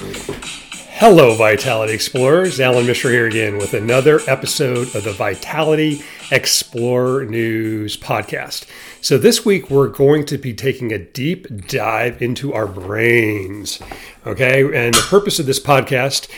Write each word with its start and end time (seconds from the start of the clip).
Hello, 0.00 1.34
Vitality 1.34 1.92
Explorers. 1.92 2.58
Alan 2.58 2.86
Mishra 2.86 3.10
here 3.10 3.26
again 3.26 3.58
with 3.58 3.74
another 3.74 4.20
episode 4.26 4.94
of 4.94 5.04
the 5.04 5.12
Vitality 5.12 6.02
Explorer 6.30 7.26
News 7.26 7.98
podcast. 7.98 8.66
So, 9.02 9.18
this 9.18 9.44
week 9.44 9.68
we're 9.68 9.88
going 9.88 10.24
to 10.26 10.38
be 10.38 10.54
taking 10.54 10.90
a 10.90 10.98
deep 10.98 11.66
dive 11.66 12.22
into 12.22 12.54
our 12.54 12.66
brains. 12.66 13.78
Okay, 14.26 14.62
and 14.62 14.94
the 14.94 15.06
purpose 15.08 15.38
of 15.38 15.44
this 15.44 15.60
podcast 15.60 16.30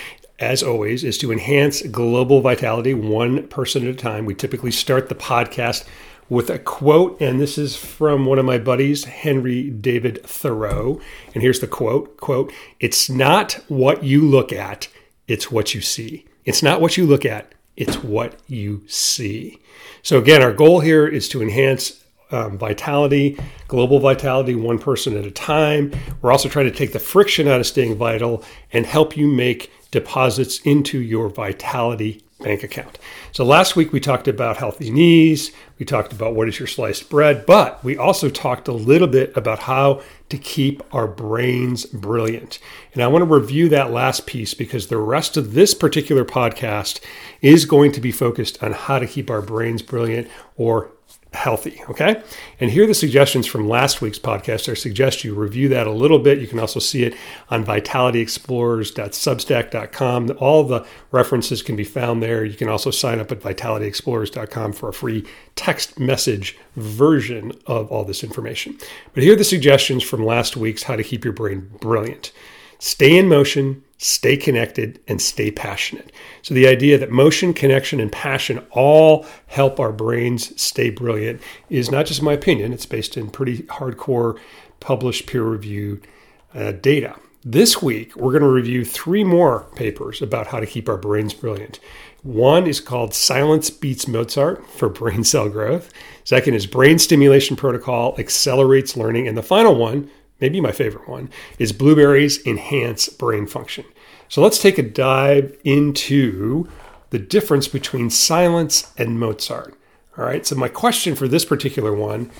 as 0.43 0.63
always, 0.63 1.05
is 1.05 1.17
to 1.19 1.31
enhance 1.31 1.83
global 1.83 2.41
vitality 2.41 2.93
one 2.93 3.47
person 3.47 3.87
at 3.87 3.95
a 3.95 3.97
time. 3.97 4.27
We 4.27 4.35
typically 4.35 4.73
start 4.73 5.09
the 5.09 5.15
podcast 5.15 5.85
with 6.33 6.49
a 6.49 6.59
quote, 6.59 7.21
and 7.21 7.39
this 7.39 7.59
is 7.59 7.77
from 7.77 8.25
one 8.25 8.39
of 8.39 8.45
my 8.47 8.57
buddies, 8.57 9.05
Henry 9.05 9.69
David 9.69 10.25
Thoreau. 10.25 10.99
And 11.35 11.43
here's 11.43 11.61
the 11.61 11.67
quote: 11.67 12.17
"Quote: 12.17 12.51
It's 12.81 13.11
not 13.11 13.53
what 13.69 14.03
you 14.03 14.23
look 14.23 14.51
at; 14.51 14.89
it's 15.29 15.53
what 15.53 15.75
you 15.75 15.83
see. 15.83 16.25
It's 16.47 16.63
not 16.63 16.81
what 16.81 16.97
you 16.97 17.05
look 17.05 17.27
at; 17.27 17.55
it's 17.77 18.03
what 18.03 18.41
you 18.47 18.83
see." 18.87 19.59
So 20.03 20.17
again, 20.17 20.41
our 20.41 20.55
goal 20.55 20.81
here 20.81 21.07
is 21.07 21.29
to 21.29 21.43
enhance 21.43 22.03
um, 22.31 22.57
vitality, 22.57 23.39
global 23.69 23.99
vitality, 23.99 24.55
one 24.55 24.79
person 24.79 25.19
at 25.19 25.27
a 25.27 25.31
time. 25.31 25.93
We're 26.23 26.33
also 26.33 26.49
trying 26.49 26.65
to 26.65 26.75
take 26.75 26.95
the 26.95 26.99
friction 26.99 27.47
out 27.47 27.61
of 27.61 27.67
staying 27.67 27.97
vital 27.97 28.43
and 28.73 28.87
help 28.87 29.19
you 29.19 29.27
make 29.27 29.71
deposits 29.91 30.61
into 30.61 30.99
your 30.99 31.29
vitality 31.29 32.23
bank 32.43 32.63
account. 32.63 32.99
So 33.33 33.45
last 33.45 33.77
week 33.77 33.93
we 33.93 34.01
talked 34.01 34.29
about 34.29 34.57
healthy 34.57 34.91
knees, 34.91 35.53
we 35.79 35.87
talked 35.87 36.13
about 36.13 36.35
what 36.35 36.49
is 36.49 36.59
your 36.59 36.69
sliced 36.69 37.09
bread, 37.09 37.47
but 37.47 37.83
we 37.83 37.97
also 37.97 38.29
talked 38.29 38.69
a 38.69 38.73
little 38.73 39.09
bit 39.09 39.37
about 39.37 39.61
how 39.61 40.03
to 40.29 40.39
keep 40.39 40.83
our 40.95 41.07
brains 41.07 41.87
brilliant. 41.87 42.59
And 42.95 43.03
I 43.03 43.09
want 43.09 43.23
to 43.23 43.35
review 43.35 43.69
that 43.71 43.91
last 43.91 44.27
piece 44.27 44.55
because 44.55 44.87
the 44.87 44.99
rest 44.99 45.37
of 45.37 45.55
this 45.55 45.75
particular 45.75 46.25
podcast 46.25 47.01
is 47.41 47.65
going 47.65 47.93
to 47.93 48.01
be 48.01 48.13
focused 48.13 48.63
on 48.63 48.73
how 48.73 48.99
to 48.99 49.07
keep 49.07 49.31
our 49.31 49.43
brains 49.43 49.83
brilliant 49.83 50.29
or 50.57 50.91
healthy. 51.33 51.83
Okay. 51.89 52.23
And 52.61 52.71
here 52.71 52.85
are 52.85 52.87
the 52.87 52.95
suggestions 52.95 53.47
from 53.47 53.69
last 53.69 54.01
week's 54.01 54.19
podcast. 54.19 54.71
I 54.71 54.75
suggest 54.75 55.25
you 55.25 55.35
review 55.35 55.69
that 55.71 55.87
a 55.87 55.93
little 55.93 56.19
bit. 56.19 56.39
You 56.39 56.47
can 56.47 56.59
also 56.59 56.79
see 56.79 57.05
it 57.05 57.15
on 57.49 57.65
vitalityexplorers.substack.com. 57.65 60.37
All 60.39 60.65
the 60.65 60.87
references 61.11 61.63
can 61.63 61.77
be 61.77 61.85
found 61.85 62.23
there. 62.23 62.45
You 62.45 62.55
can 62.55 62.69
also 62.69 62.91
sign 62.91 63.19
up 63.19 63.33
at 63.33 63.41
vitalityexplorers.com 63.41 64.75
for 64.75 64.91
a 64.91 64.93
free 64.93 65.27
text 65.57 65.99
message 65.99 66.59
version 66.77 67.53
of 67.67 67.91
all 67.91 68.05
this 68.05 68.23
information. 68.23 68.77
But 69.15 69.23
here 69.23 69.33
are 69.33 69.37
the 69.37 69.45
suggestions 69.45 70.03
from 70.03 70.23
last 70.25 70.57
week's 70.57 70.83
How 70.85 70.97
to 70.97 71.03
Keep 71.03 71.25
Your 71.25 71.33
Brain 71.33 71.71
Brilliant. 71.81 72.33
Stay 72.79 73.17
in 73.17 73.29
motion, 73.29 73.83
stay 74.03 74.37
connected, 74.37 75.01
and 75.07 75.23
stay 75.23 75.51
passionate. 75.51 76.11
So, 76.43 76.55
the 76.55 76.67
idea 76.67 76.99
that 76.99 77.11
motion, 77.11 77.55
connection, 77.55 78.01
and 78.01 78.11
passion 78.11 78.67
all 78.71 79.27
help 79.47 79.79
our 79.79 79.93
brains 79.93 80.61
stay 80.61 80.91
brilliant 80.91 81.41
is 81.71 81.91
not 81.91 82.07
just 82.07 82.23
my 82.23 82.33
opinion, 82.33 82.73
it's 82.73 82.87
based 82.87 83.17
in 83.17 83.31
pretty 83.31 83.59
hardcore, 83.65 84.39
published, 84.81 85.27
peer 85.27 85.45
reviewed 85.45 86.07
uh, 86.55 86.73
data. 86.73 87.17
This 87.45 87.83
week, 87.83 88.15
we're 88.15 88.31
going 88.31 88.43
to 88.43 88.49
review 88.49 88.85
three 88.85 89.25
more 89.25 89.67
papers 89.75 90.23
about 90.23 90.49
how 90.49 90.61
to 90.61 90.67
keep 90.67 90.89
our 90.89 90.97
brains 90.97 91.35
brilliant. 91.35 91.81
One 92.23 92.69
is 92.69 92.81
called 92.81 93.15
Silence 93.15 93.69
Beats 93.69 94.07
Mozart 94.07 94.65
for 94.71 94.89
Brain 94.89 95.25
Cell 95.25 95.49
Growth. 95.49 95.93
Second 96.23 96.55
is 96.55 96.67
Brain 96.67 97.01
Stimulation 97.01 97.57
Protocol 97.57 98.15
Accelerates 98.17 98.97
Learning. 98.97 99.27
And 99.27 99.37
the 99.37 99.43
final 99.43 99.75
one, 99.75 100.09
maybe 100.41 100.61
my 100.61 100.71
favorite 100.71 101.09
one, 101.09 101.31
is 101.59 101.73
blueberries 101.73 102.45
enhance 102.47 103.09
brain 103.09 103.49
function. 103.49 103.85
So 104.33 104.41
let's 104.41 104.63
take 104.63 104.79
a 104.79 104.83
dive 104.83 105.55
into 105.63 106.67
the 107.11 107.19
difference 107.19 107.69
between 107.69 108.09
silence 108.09 108.91
and 108.97 109.21
Mozart. 109.21 109.79
All 110.17 110.25
right, 110.25 110.47
so 110.47 110.57
my 110.57 110.69
question 110.69 111.15
for 111.15 111.29
this 111.29 111.45
particular 111.45 111.95
one 111.95 112.31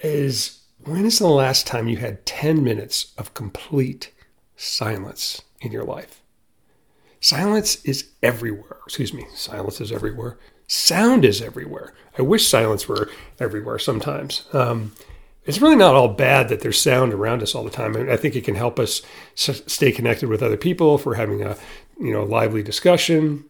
is 0.00 0.62
when 0.82 1.06
is 1.06 1.20
the 1.20 1.28
last 1.28 1.68
time 1.68 1.86
you 1.86 1.98
had 1.98 2.26
10 2.26 2.64
minutes 2.64 3.12
of 3.16 3.32
complete 3.32 4.12
silence 4.56 5.42
in 5.60 5.70
your 5.70 5.84
life? 5.84 6.20
Silence 7.20 7.76
is 7.84 8.10
everywhere. 8.20 8.78
Excuse 8.84 9.14
me, 9.14 9.24
silence 9.36 9.80
is 9.80 9.92
everywhere. 9.92 10.36
Sound 10.66 11.24
is 11.24 11.40
everywhere. 11.40 11.94
I 12.18 12.22
wish 12.22 12.48
silence 12.48 12.88
were 12.88 13.08
everywhere 13.38 13.78
sometimes. 13.78 14.46
Um, 14.52 14.90
it's 15.46 15.60
really 15.60 15.76
not 15.76 15.94
all 15.94 16.08
bad 16.08 16.48
that 16.48 16.60
there's 16.60 16.80
sound 16.80 17.12
around 17.12 17.42
us 17.42 17.54
all 17.54 17.64
the 17.64 17.70
time. 17.70 17.96
I, 17.96 18.12
I 18.12 18.16
think 18.16 18.36
it 18.36 18.44
can 18.44 18.54
help 18.54 18.78
us 18.78 19.02
s- 19.36 19.62
stay 19.66 19.92
connected 19.92 20.28
with 20.28 20.42
other 20.42 20.56
people 20.56 20.94
if 20.94 21.06
we're 21.06 21.14
having 21.14 21.42
a 21.42 21.56
you 22.00 22.12
know 22.12 22.24
lively 22.24 22.62
discussion. 22.62 23.44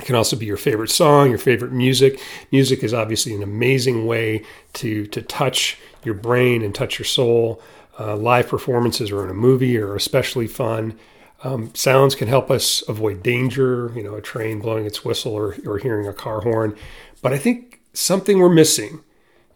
It 0.00 0.04
can 0.04 0.14
also 0.14 0.36
be 0.36 0.44
your 0.46 0.58
favorite 0.58 0.90
song, 0.90 1.30
your 1.30 1.38
favorite 1.38 1.72
music. 1.72 2.20
Music 2.52 2.82
is 2.84 2.92
obviously 2.92 3.34
an 3.34 3.42
amazing 3.42 4.06
way 4.06 4.44
to 4.74 5.06
to 5.08 5.22
touch 5.22 5.78
your 6.04 6.14
brain 6.14 6.62
and 6.62 6.74
touch 6.74 6.98
your 6.98 7.06
soul. 7.06 7.60
Uh, 7.98 8.14
live 8.14 8.46
performances 8.46 9.10
or 9.10 9.24
in 9.24 9.30
a 9.30 9.34
movie 9.34 9.78
are 9.78 9.96
especially 9.96 10.46
fun. 10.46 10.98
Um, 11.42 11.74
sounds 11.74 12.14
can 12.14 12.28
help 12.28 12.50
us 12.50 12.82
avoid 12.88 13.22
danger, 13.22 13.90
you 13.94 14.02
know, 14.02 14.14
a 14.14 14.20
train 14.20 14.60
blowing 14.60 14.84
its 14.84 15.04
whistle 15.04 15.32
or, 15.32 15.56
or 15.66 15.78
hearing 15.78 16.06
a 16.06 16.12
car 16.12 16.40
horn. 16.42 16.76
But 17.22 17.32
I 17.32 17.38
think 17.38 17.80
something 17.94 18.38
we're 18.38 18.50
missing 18.50 19.00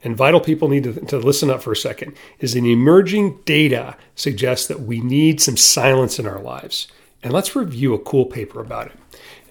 and 0.02 0.16
vital 0.16 0.40
people 0.40 0.68
need 0.68 0.84
to, 0.84 0.94
to 0.94 1.18
listen 1.18 1.50
up 1.50 1.62
for 1.62 1.72
a 1.72 1.76
second, 1.76 2.16
is 2.38 2.54
an 2.54 2.66
emerging 2.66 3.38
data 3.44 3.96
suggests 4.14 4.66
that 4.68 4.80
we 4.80 5.00
need 5.00 5.40
some 5.40 5.56
silence 5.56 6.18
in 6.18 6.26
our 6.26 6.40
lives. 6.40 6.88
And 7.22 7.32
let's 7.32 7.54
review 7.54 7.92
a 7.94 7.98
cool 7.98 8.26
paper 8.26 8.60
about 8.60 8.86
it. 8.86 8.98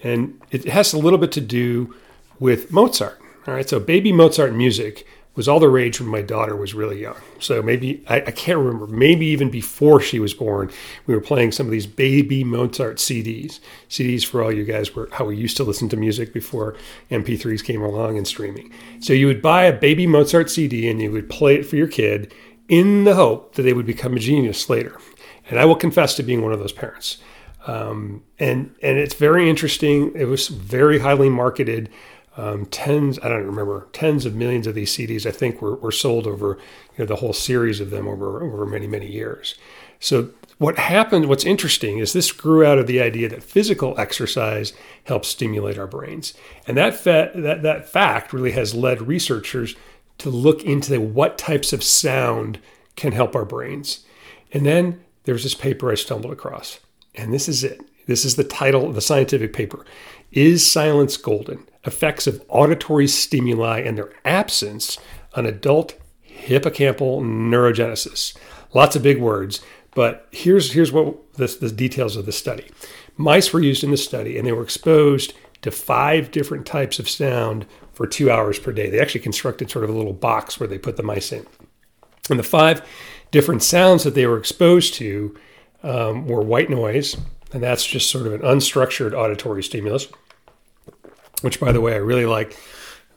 And 0.02 0.40
it 0.50 0.64
has 0.66 0.92
a 0.92 0.98
little 0.98 1.18
bit 1.18 1.32
to 1.32 1.40
do 1.40 1.94
with 2.38 2.72
Mozart. 2.72 3.20
All 3.46 3.54
right, 3.54 3.68
so 3.68 3.78
baby 3.78 4.12
Mozart 4.12 4.54
music 4.54 5.06
was 5.40 5.48
all 5.48 5.58
the 5.58 5.70
rage 5.70 5.98
when 5.98 6.10
my 6.10 6.20
daughter 6.20 6.54
was 6.54 6.74
really 6.74 7.00
young. 7.00 7.16
So 7.38 7.62
maybe, 7.62 8.04
I, 8.06 8.16
I, 8.16 8.30
can't 8.30 8.58
remember, 8.58 8.86
maybe 8.86 9.24
even 9.24 9.48
before 9.48 9.98
she 9.98 10.18
was 10.18 10.34
born, 10.34 10.70
we 11.06 11.14
were 11.14 11.20
playing 11.22 11.52
some 11.52 11.64
of 11.64 11.72
these 11.72 11.86
baby 11.86 12.44
Mozart 12.44 12.98
CDs. 12.98 13.58
CDs 13.88 14.22
for 14.22 14.42
all 14.42 14.52
you 14.52 14.66
guys 14.66 14.94
were 14.94 15.08
how 15.12 15.24
we 15.24 15.36
used 15.36 15.56
to 15.56 15.64
listen 15.64 15.88
to 15.88 15.96
music 15.96 16.34
before 16.34 16.76
MP3s 17.10 17.64
came 17.64 17.80
along 17.80 18.18
and 18.18 18.28
streaming. 18.28 18.70
So 19.00 19.14
you 19.14 19.28
would 19.28 19.40
buy 19.40 19.64
a 19.64 19.72
baby 19.72 20.06
Mozart 20.06 20.50
CD 20.50 20.90
and 20.90 21.00
you 21.00 21.10
would 21.10 21.30
play 21.30 21.54
it 21.54 21.64
for 21.64 21.76
your 21.76 21.88
kid 21.88 22.34
in 22.68 23.04
the 23.04 23.14
hope 23.14 23.54
that 23.54 23.62
they 23.62 23.72
would 23.72 23.86
become 23.86 24.14
a 24.14 24.20
genius 24.20 24.68
later. 24.68 25.00
And 25.48 25.58
I 25.58 25.64
will 25.64 25.74
confess 25.74 26.16
to 26.16 26.22
being 26.22 26.42
one 26.42 26.52
of 26.52 26.58
those 26.58 26.72
parents. 26.72 27.16
Um, 27.66 28.24
and 28.38 28.74
and 28.82 28.98
it's 28.98 29.14
very 29.14 29.48
interesting. 29.48 30.12
It 30.14 30.26
was 30.26 30.48
very 30.48 30.98
highly 30.98 31.30
marketed 31.30 31.88
um, 32.36 32.66
tens, 32.66 33.18
I 33.22 33.28
don't 33.28 33.46
remember, 33.46 33.88
tens 33.92 34.24
of 34.24 34.34
millions 34.34 34.66
of 34.66 34.74
these 34.74 34.92
CDs, 34.94 35.26
I 35.26 35.30
think, 35.30 35.60
were, 35.60 35.74
were 35.76 35.92
sold 35.92 36.26
over 36.26 36.58
you 36.96 37.04
know, 37.04 37.06
the 37.06 37.16
whole 37.16 37.32
series 37.32 37.80
of 37.80 37.90
them 37.90 38.06
over, 38.06 38.42
over 38.42 38.66
many, 38.66 38.86
many 38.86 39.10
years. 39.10 39.56
So, 39.98 40.30
what 40.58 40.78
happened, 40.78 41.26
what's 41.26 41.46
interesting 41.46 41.98
is 41.98 42.12
this 42.12 42.32
grew 42.32 42.66
out 42.66 42.78
of 42.78 42.86
the 42.86 43.00
idea 43.00 43.30
that 43.30 43.42
physical 43.42 43.98
exercise 43.98 44.74
helps 45.04 45.28
stimulate 45.28 45.78
our 45.78 45.86
brains. 45.86 46.34
And 46.66 46.76
that, 46.76 46.94
fa- 46.94 47.30
that, 47.34 47.62
that 47.62 47.88
fact 47.88 48.34
really 48.34 48.50
has 48.52 48.74
led 48.74 49.00
researchers 49.00 49.74
to 50.18 50.28
look 50.28 50.62
into 50.62 51.00
what 51.00 51.38
types 51.38 51.72
of 51.72 51.82
sound 51.82 52.58
can 52.94 53.12
help 53.12 53.34
our 53.34 53.46
brains. 53.46 54.04
And 54.52 54.66
then 54.66 55.02
there's 55.24 55.44
this 55.44 55.54
paper 55.54 55.90
I 55.90 55.94
stumbled 55.94 56.32
across, 56.32 56.78
and 57.14 57.32
this 57.32 57.48
is 57.48 57.64
it. 57.64 57.80
This 58.06 58.26
is 58.26 58.36
the 58.36 58.44
title 58.44 58.86
of 58.86 58.94
the 58.94 59.00
scientific 59.00 59.54
paper 59.54 59.84
Is 60.30 60.70
Silence 60.70 61.16
Golden? 61.16 61.66
Effects 61.84 62.26
of 62.26 62.42
Auditory 62.48 63.06
Stimuli 63.06 63.80
and 63.80 63.96
Their 63.96 64.12
Absence 64.24 64.98
on 65.34 65.46
Adult 65.46 65.94
Hippocampal 66.26 67.22
Neurogenesis. 67.22 68.36
Lots 68.74 68.96
of 68.96 69.02
big 69.02 69.18
words, 69.20 69.60
but 69.94 70.28
here's, 70.30 70.72
here's 70.72 70.92
what 70.92 71.32
the, 71.34 71.46
the 71.46 71.70
details 71.70 72.16
of 72.16 72.26
the 72.26 72.32
study. 72.32 72.70
Mice 73.16 73.52
were 73.52 73.60
used 73.60 73.84
in 73.84 73.90
the 73.90 73.96
study 73.96 74.38
and 74.38 74.46
they 74.46 74.52
were 74.52 74.62
exposed 74.62 75.34
to 75.62 75.70
five 75.70 76.30
different 76.30 76.66
types 76.66 76.98
of 76.98 77.08
sound 77.08 77.66
for 77.92 78.06
two 78.06 78.30
hours 78.30 78.58
per 78.58 78.72
day. 78.72 78.88
They 78.88 79.00
actually 79.00 79.20
constructed 79.20 79.70
sort 79.70 79.84
of 79.84 79.90
a 79.90 79.94
little 79.94 80.12
box 80.12 80.58
where 80.58 80.68
they 80.68 80.78
put 80.78 80.96
the 80.96 81.02
mice 81.02 81.32
in. 81.32 81.46
And 82.30 82.38
the 82.38 82.44
five 82.44 82.86
different 83.30 83.62
sounds 83.62 84.04
that 84.04 84.14
they 84.14 84.26
were 84.26 84.38
exposed 84.38 84.94
to 84.94 85.36
um, 85.82 86.26
were 86.26 86.42
white 86.42 86.70
noise, 86.70 87.16
and 87.52 87.62
that's 87.62 87.84
just 87.84 88.10
sort 88.10 88.26
of 88.26 88.32
an 88.32 88.40
unstructured 88.40 89.12
auditory 89.12 89.62
stimulus, 89.62 90.08
which, 91.42 91.60
by 91.60 91.72
the 91.72 91.80
way, 91.80 91.94
I 91.94 91.98
really 91.98 92.26
like 92.26 92.56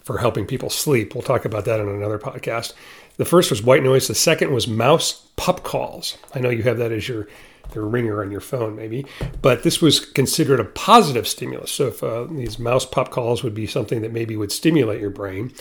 for 0.01 0.17
helping 0.17 0.45
people 0.45 0.69
sleep. 0.69 1.15
We'll 1.15 1.21
talk 1.21 1.45
about 1.45 1.65
that 1.65 1.79
in 1.79 1.87
another 1.87 2.19
podcast. 2.19 2.73
The 3.17 3.25
first 3.25 3.49
was 3.49 3.61
white 3.61 3.83
noise. 3.83 4.07
The 4.07 4.15
second 4.15 4.53
was 4.53 4.67
mouse 4.67 5.27
pup 5.35 5.63
calls. 5.63 6.17
I 6.33 6.39
know 6.39 6.49
you 6.49 6.63
have 6.63 6.77
that 6.77 6.91
as 6.91 7.07
your 7.07 7.27
the 7.71 7.81
ringer 7.81 8.21
on 8.21 8.29
your 8.29 8.41
phone, 8.41 8.75
maybe, 8.75 9.05
but 9.41 9.63
this 9.63 9.81
was 9.81 9.99
considered 9.99 10.59
a 10.59 10.65
positive 10.65 11.27
stimulus. 11.27 11.71
So 11.71 11.87
if 11.87 12.03
uh, 12.03 12.25
these 12.25 12.59
mouse 12.59 12.85
pup 12.85 13.09
calls 13.09 13.43
would 13.43 13.55
be 13.55 13.67
something 13.67 14.01
that 14.01 14.11
maybe 14.11 14.35
would 14.35 14.51
stimulate 14.51 15.01
your 15.01 15.09
brain. 15.09 15.51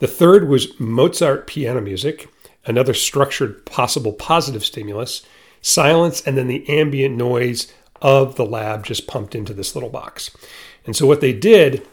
The 0.00 0.08
third 0.08 0.48
was 0.48 0.78
Mozart 0.80 1.46
piano 1.46 1.80
music, 1.80 2.28
another 2.66 2.94
structured 2.94 3.64
possible 3.66 4.12
positive 4.12 4.64
stimulus. 4.64 5.22
Silence 5.62 6.22
and 6.22 6.36
then 6.36 6.48
the 6.48 6.66
ambient 6.68 7.16
noise 7.16 7.72
of 8.00 8.36
the 8.36 8.46
lab 8.46 8.84
just 8.84 9.06
pumped 9.06 9.34
into 9.34 9.52
this 9.52 9.74
little 9.74 9.90
box. 9.90 10.30
And 10.86 10.96
so 10.96 11.06
what 11.06 11.20
they 11.20 11.34
did, 11.34 11.86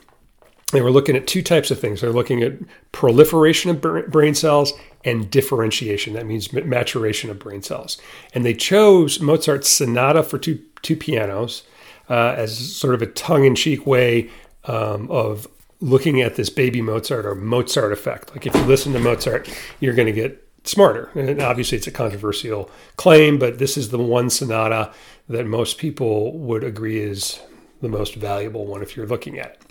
they 0.71 0.81
were 0.81 0.91
looking 0.91 1.15
at 1.15 1.27
two 1.27 1.41
types 1.41 1.71
of 1.71 1.79
things. 1.79 2.01
They're 2.01 2.11
looking 2.11 2.43
at 2.43 2.53
proliferation 2.91 3.71
of 3.71 3.81
brain 4.11 4.35
cells 4.35 4.73
and 5.05 5.31
differentiation. 5.31 6.13
That 6.13 6.25
means 6.25 6.51
maturation 6.51 7.29
of 7.29 7.39
brain 7.39 7.61
cells. 7.61 7.97
And 8.33 8.43
they 8.43 8.53
chose 8.53 9.21
Mozart's 9.21 9.69
Sonata 9.69 10.23
for 10.23 10.37
two, 10.37 10.59
two 10.81 10.97
pianos 10.97 11.63
uh, 12.09 12.33
as 12.37 12.75
sort 12.75 12.95
of 12.95 13.01
a 13.01 13.07
tongue 13.07 13.45
in 13.45 13.55
cheek 13.55 13.87
way 13.87 14.29
um, 14.65 15.09
of 15.09 15.47
looking 15.79 16.21
at 16.21 16.35
this 16.35 16.49
baby 16.49 16.81
Mozart 16.81 17.25
or 17.25 17.35
Mozart 17.35 17.93
effect. 17.93 18.31
Like 18.31 18.45
if 18.45 18.53
you 18.53 18.63
listen 18.63 18.91
to 18.93 18.99
Mozart, 18.99 19.49
you're 19.79 19.93
going 19.93 20.07
to 20.07 20.11
get 20.11 20.45
smarter. 20.65 21.09
And 21.15 21.41
obviously, 21.41 21.77
it's 21.77 21.87
a 21.87 21.91
controversial 21.91 22.69
claim, 22.97 23.39
but 23.39 23.59
this 23.59 23.77
is 23.77 23.89
the 23.89 23.99
one 23.99 24.29
sonata 24.29 24.91
that 25.29 25.45
most 25.45 25.77
people 25.77 26.37
would 26.37 26.63
agree 26.63 26.99
is 26.99 27.39
the 27.81 27.89
most 27.89 28.15
valuable 28.15 28.65
one 28.65 28.81
if 28.81 28.97
you're 28.97 29.07
looking 29.07 29.39
at 29.39 29.51
it. 29.51 29.66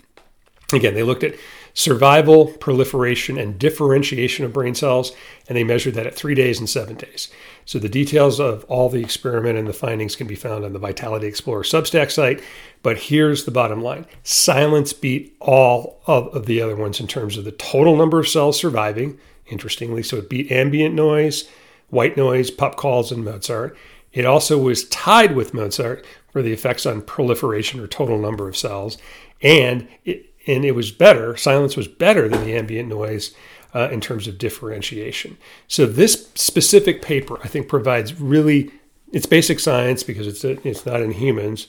Again, 0.73 0.95
they 0.95 1.03
looked 1.03 1.23
at 1.23 1.35
survival, 1.73 2.47
proliferation, 2.47 3.37
and 3.37 3.57
differentiation 3.57 4.43
of 4.43 4.51
brain 4.51 4.75
cells, 4.75 5.11
and 5.47 5.55
they 5.55 5.63
measured 5.63 5.93
that 5.93 6.07
at 6.07 6.15
three 6.15 6.35
days 6.35 6.59
and 6.59 6.69
seven 6.69 6.95
days. 6.95 7.29
So 7.65 7.79
the 7.79 7.87
details 7.87 8.39
of 8.39 8.65
all 8.65 8.89
the 8.89 9.01
experiment 9.01 9.57
and 9.57 9.67
the 9.67 9.73
findings 9.73 10.15
can 10.15 10.27
be 10.27 10.35
found 10.35 10.65
on 10.65 10.73
the 10.73 10.79
Vitality 10.79 11.27
Explorer 11.27 11.63
Substack 11.63 12.11
site. 12.11 12.41
But 12.81 12.97
here's 12.97 13.45
the 13.45 13.51
bottom 13.51 13.81
line 13.81 14.07
silence 14.23 14.91
beat 14.91 15.37
all 15.39 16.01
of, 16.07 16.27
of 16.35 16.47
the 16.47 16.61
other 16.61 16.75
ones 16.75 16.99
in 16.99 17.07
terms 17.07 17.37
of 17.37 17.45
the 17.45 17.51
total 17.51 17.95
number 17.95 18.19
of 18.19 18.27
cells 18.27 18.59
surviving, 18.59 19.19
interestingly. 19.45 20.03
So 20.03 20.17
it 20.17 20.29
beat 20.29 20.51
ambient 20.51 20.95
noise, 20.95 21.47
white 21.89 22.17
noise, 22.17 22.51
pup 22.51 22.75
calls, 22.75 23.11
and 23.11 23.23
Mozart. 23.23 23.77
It 24.13 24.25
also 24.25 24.57
was 24.57 24.87
tied 24.89 25.35
with 25.35 25.53
Mozart 25.53 26.05
for 26.31 26.41
the 26.41 26.53
effects 26.53 26.85
on 26.85 27.03
proliferation 27.03 27.79
or 27.79 27.87
total 27.87 28.17
number 28.17 28.49
of 28.49 28.57
cells. 28.57 28.97
And 29.41 29.87
it, 30.03 30.33
and 30.47 30.65
it 30.65 30.71
was 30.71 30.91
better. 30.91 31.37
Silence 31.37 31.75
was 31.75 31.87
better 31.87 32.27
than 32.27 32.43
the 32.43 32.55
ambient 32.55 32.89
noise 32.89 33.35
uh, 33.75 33.89
in 33.91 34.01
terms 34.01 34.27
of 34.27 34.37
differentiation. 34.37 35.37
So 35.67 35.85
this 35.85 36.29
specific 36.35 37.01
paper, 37.01 37.37
I 37.43 37.47
think, 37.47 37.67
provides 37.67 38.19
really 38.19 38.71
it's 39.11 39.25
basic 39.25 39.59
science 39.59 40.03
because 40.03 40.27
it's 40.27 40.43
a, 40.43 40.67
it's 40.67 40.85
not 40.85 41.01
in 41.01 41.11
humans. 41.11 41.67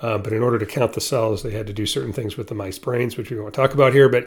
Uh, 0.00 0.18
but 0.18 0.32
in 0.32 0.42
order 0.42 0.58
to 0.58 0.66
count 0.66 0.92
the 0.92 1.00
cells, 1.00 1.42
they 1.42 1.52
had 1.52 1.66
to 1.66 1.72
do 1.72 1.86
certain 1.86 2.12
things 2.12 2.36
with 2.36 2.48
the 2.48 2.54
mice 2.54 2.78
brains, 2.78 3.16
which 3.16 3.30
we 3.30 3.40
won't 3.40 3.54
talk 3.54 3.72
about 3.72 3.94
here. 3.94 4.10
But 4.10 4.26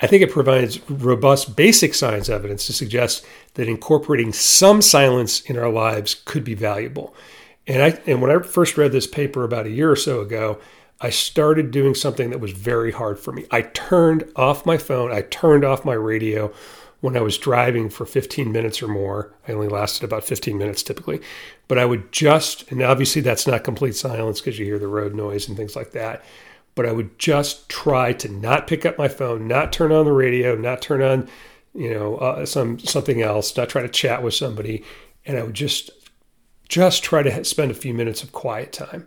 I 0.00 0.08
think 0.08 0.22
it 0.22 0.32
provides 0.32 0.80
robust 0.90 1.56
basic 1.56 1.94
science 1.94 2.28
evidence 2.28 2.66
to 2.66 2.72
suggest 2.72 3.24
that 3.54 3.68
incorporating 3.68 4.32
some 4.32 4.82
silence 4.82 5.40
in 5.42 5.56
our 5.56 5.70
lives 5.70 6.14
could 6.24 6.42
be 6.42 6.54
valuable. 6.54 7.14
And 7.68 7.82
I 7.82 8.00
and 8.06 8.20
when 8.20 8.30
I 8.30 8.42
first 8.42 8.76
read 8.76 8.92
this 8.92 9.06
paper 9.06 9.44
about 9.44 9.66
a 9.66 9.70
year 9.70 9.90
or 9.90 9.96
so 9.96 10.20
ago, 10.20 10.58
I 11.00 11.10
started 11.10 11.70
doing 11.70 11.94
something 11.94 12.30
that 12.30 12.40
was 12.40 12.52
very 12.52 12.92
hard 12.92 13.18
for 13.18 13.32
me. 13.32 13.46
I 13.50 13.62
turned 13.62 14.30
off 14.34 14.66
my 14.66 14.78
phone, 14.78 15.12
I 15.12 15.22
turned 15.22 15.64
off 15.64 15.84
my 15.84 15.94
radio 15.94 16.52
when 17.00 17.16
I 17.16 17.20
was 17.20 17.36
driving 17.36 17.90
for 17.90 18.06
15 18.06 18.50
minutes 18.50 18.82
or 18.82 18.88
more. 18.88 19.32
I 19.46 19.52
only 19.52 19.68
lasted 19.68 20.04
about 20.04 20.24
15 20.24 20.56
minutes 20.56 20.82
typically, 20.82 21.20
but 21.68 21.78
I 21.78 21.84
would 21.84 22.10
just, 22.12 22.70
and 22.70 22.82
obviously 22.82 23.20
that's 23.20 23.46
not 23.46 23.64
complete 23.64 23.94
silence 23.94 24.40
because 24.40 24.58
you 24.58 24.64
hear 24.64 24.78
the 24.78 24.88
road 24.88 25.14
noise 25.14 25.48
and 25.48 25.56
things 25.56 25.76
like 25.76 25.92
that, 25.92 26.24
but 26.74 26.86
I 26.86 26.92
would 26.92 27.18
just 27.18 27.68
try 27.68 28.12
to 28.14 28.28
not 28.30 28.66
pick 28.66 28.86
up 28.86 28.96
my 28.96 29.08
phone, 29.08 29.46
not 29.46 29.72
turn 29.72 29.92
on 29.92 30.06
the 30.06 30.12
radio, 30.12 30.54
not 30.54 30.80
turn 30.80 31.02
on, 31.02 31.28
you 31.74 31.90
know, 31.92 32.16
uh, 32.16 32.46
some 32.46 32.78
something 32.78 33.20
else, 33.20 33.56
not 33.56 33.68
try 33.68 33.82
to 33.82 33.88
chat 33.88 34.22
with 34.22 34.34
somebody, 34.34 34.82
and 35.26 35.36
I 35.36 35.42
would 35.42 35.54
just 35.54 35.90
just 36.68 37.04
try 37.04 37.22
to 37.22 37.44
spend 37.44 37.70
a 37.70 37.74
few 37.74 37.94
minutes 37.94 38.22
of 38.22 38.32
quiet 38.32 38.72
time. 38.72 39.06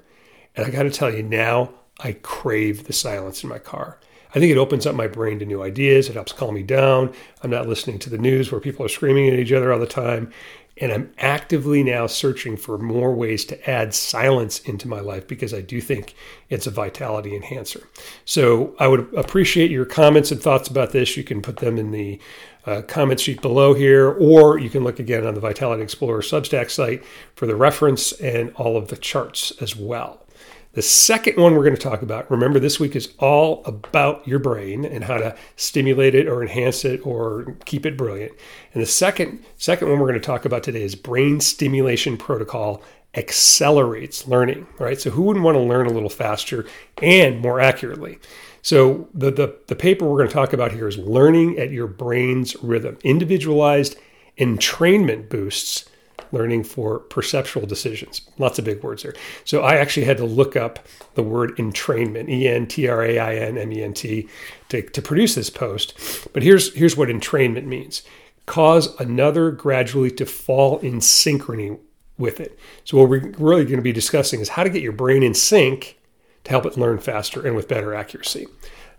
And 0.59 0.67
I 0.67 0.71
got 0.71 0.83
to 0.83 0.91
tell 0.91 1.13
you 1.13 1.23
now, 1.23 1.69
I 2.01 2.13
crave 2.13 2.88
the 2.88 2.91
silence 2.91 3.44
in 3.44 3.50
my 3.50 3.59
car. 3.59 3.97
I 4.35 4.39
think 4.39 4.51
it 4.51 4.57
opens 4.57 4.85
up 4.85 4.94
my 4.94 5.07
brain 5.07 5.39
to 5.39 5.45
new 5.45 5.63
ideas. 5.63 6.09
It 6.09 6.15
helps 6.15 6.33
calm 6.33 6.53
me 6.53 6.63
down. 6.63 7.13
I'm 7.41 7.50
not 7.50 7.69
listening 7.69 7.97
to 8.00 8.09
the 8.09 8.17
news 8.17 8.51
where 8.51 8.59
people 8.59 8.85
are 8.85 8.89
screaming 8.89 9.29
at 9.29 9.39
each 9.39 9.53
other 9.53 9.71
all 9.71 9.79
the 9.79 9.88
time. 9.88 10.33
And 10.75 10.91
I'm 10.91 11.13
actively 11.17 11.81
now 11.81 12.07
searching 12.07 12.57
for 12.57 12.77
more 12.77 13.13
ways 13.13 13.45
to 13.45 13.69
add 13.69 13.94
silence 13.94 14.59
into 14.59 14.89
my 14.89 15.00
life 15.00 15.27
because 15.29 15.53
I 15.53 15.61
do 15.61 15.79
think 15.79 16.13
it's 16.50 16.67
a 16.67 16.71
vitality 16.71 17.38
enhancer. 17.38 17.88
So 18.25 18.75
I 18.79 18.89
would 18.89 19.13
appreciate 19.13 19.71
your 19.71 19.85
comments 19.85 20.29
and 20.29 20.41
thoughts 20.41 20.67
about 20.67 20.91
this. 20.91 21.15
You 21.15 21.23
can 21.23 21.41
put 21.41 21.57
them 21.57 21.77
in 21.77 21.91
the 21.91 22.19
uh, 22.65 22.81
comment 22.81 23.21
sheet 23.21 23.41
below 23.41 23.73
here, 23.73 24.09
or 24.09 24.59
you 24.59 24.69
can 24.69 24.83
look 24.83 25.00
again 25.00 25.25
on 25.25 25.35
the 25.35 25.39
Vitality 25.39 25.83
Explorer 25.83 26.21
Substack 26.21 26.69
site 26.69 27.05
for 27.35 27.45
the 27.47 27.55
reference 27.55 28.12
and 28.12 28.51
all 28.55 28.75
of 28.75 28.89
the 28.89 28.97
charts 28.97 29.51
as 29.62 29.77
well. 29.77 30.25
The 30.74 30.81
second 30.83 31.42
one 31.42 31.56
we're 31.56 31.63
going 31.63 31.75
to 31.75 31.81
talk 31.81 32.04
about, 32.04 32.30
remember, 32.30 32.60
this 32.60 32.80
week 32.80 32.95
is 32.95 33.12
all 33.18 33.63
about 33.66 34.27
your 34.27 34.38
brain 34.38 34.86
and 34.86 35.04
how 35.04 35.18
to 35.18 35.36
stimulate 35.56 36.13
it 36.13 36.27
or 36.27 36.44
enhance 36.44 36.86
it 36.86 37.04
or 37.04 37.57
keep 37.66 37.88
it 37.88 37.98
brilliant. 37.98 38.33
And 38.74 38.83
the 38.83 38.88
second 38.88 39.44
second 39.57 39.89
one 39.89 40.00
we're 40.00 40.07
going 40.07 40.19
to 40.19 40.25
talk 40.25 40.45
about 40.45 40.62
today 40.62 40.83
is 40.83 40.95
brain 40.95 41.39
stimulation 41.39 42.18
protocol 42.18 42.83
accelerates 43.16 44.27
learning. 44.27 44.68
Right. 44.77 45.01
So 45.01 45.10
who 45.10 45.24
wouldn't 45.24 45.44
want 45.44 45.56
to 45.56 45.63
learn 45.63 45.88
a 45.88 45.92
little 45.92 46.10
faster 46.10 46.68
and 47.01 47.39
more 47.39 47.60
accurately? 47.60 48.19
So 48.62 49.10
the 49.12 49.31
the, 49.31 49.56
the 49.65 49.75
paper 49.75 50.06
we're 50.06 50.18
going 50.18 50.30
to 50.30 50.33
talk 50.33 50.54
about 50.54 50.72
here 50.72 50.88
is 50.88 51.00
learning 51.00 51.57
at 51.57 51.72
your 51.72 51.88
brain's 51.88 52.56
rhythm, 52.62 53.00
individualized 53.04 53.98
entrainment 54.38 55.30
boosts 55.30 55.89
learning 56.31 56.63
for 56.63 57.00
perceptual 57.00 57.66
decisions. 57.66 58.21
Lots 58.38 58.60
of 58.60 58.66
big 58.66 58.83
words 58.83 59.04
there. 59.04 59.13
So 59.45 59.62
I 59.62 59.75
actually 59.75 60.06
had 60.06 60.18
to 60.18 60.25
look 60.25 60.56
up 60.56 60.86
the 61.16 61.24
word 61.24 61.56
entrainment, 61.57 62.30
E 62.30 62.48
N 62.48 62.68
T 62.68 62.88
R 62.88 63.04
A 63.04 63.19
I 63.19 63.36
N 63.36 63.57
M 63.57 63.71
E 63.71 63.83
N 63.83 63.94
T, 63.94 64.27
to, 64.69 64.81
to 64.81 65.01
produce 65.01 65.36
this 65.36 65.50
post. 65.50 65.94
But 66.33 66.44
here's, 66.44 66.74
here's 66.74 66.98
what 66.98 67.10
entrainment 67.10 67.66
means 67.66 68.04
cause 68.45 69.00
another 69.00 69.51
gradually 69.51 70.10
to 70.10 70.25
fall 70.25 70.80
in 70.80 70.95
synchrony 70.95 71.77
with 72.18 72.39
it. 72.39 72.57
So, 72.83 72.98
what 72.98 73.10
we're 73.10 73.31
really 73.38 73.63
going 73.63 73.77
to 73.77 73.81
be 73.81 73.94
discussing 73.94 74.42
is 74.42 74.50
how 74.50 74.63
to 74.63 74.69
get 74.69 74.81
your 74.81 74.92
brain 74.92 75.24
in 75.24 75.33
sync 75.33 76.00
to 76.44 76.50
help 76.50 76.65
it 76.65 76.77
learn 76.77 76.98
faster 76.98 77.45
and 77.45 77.56
with 77.56 77.68
better 77.68 77.94
accuracy. 77.94 78.48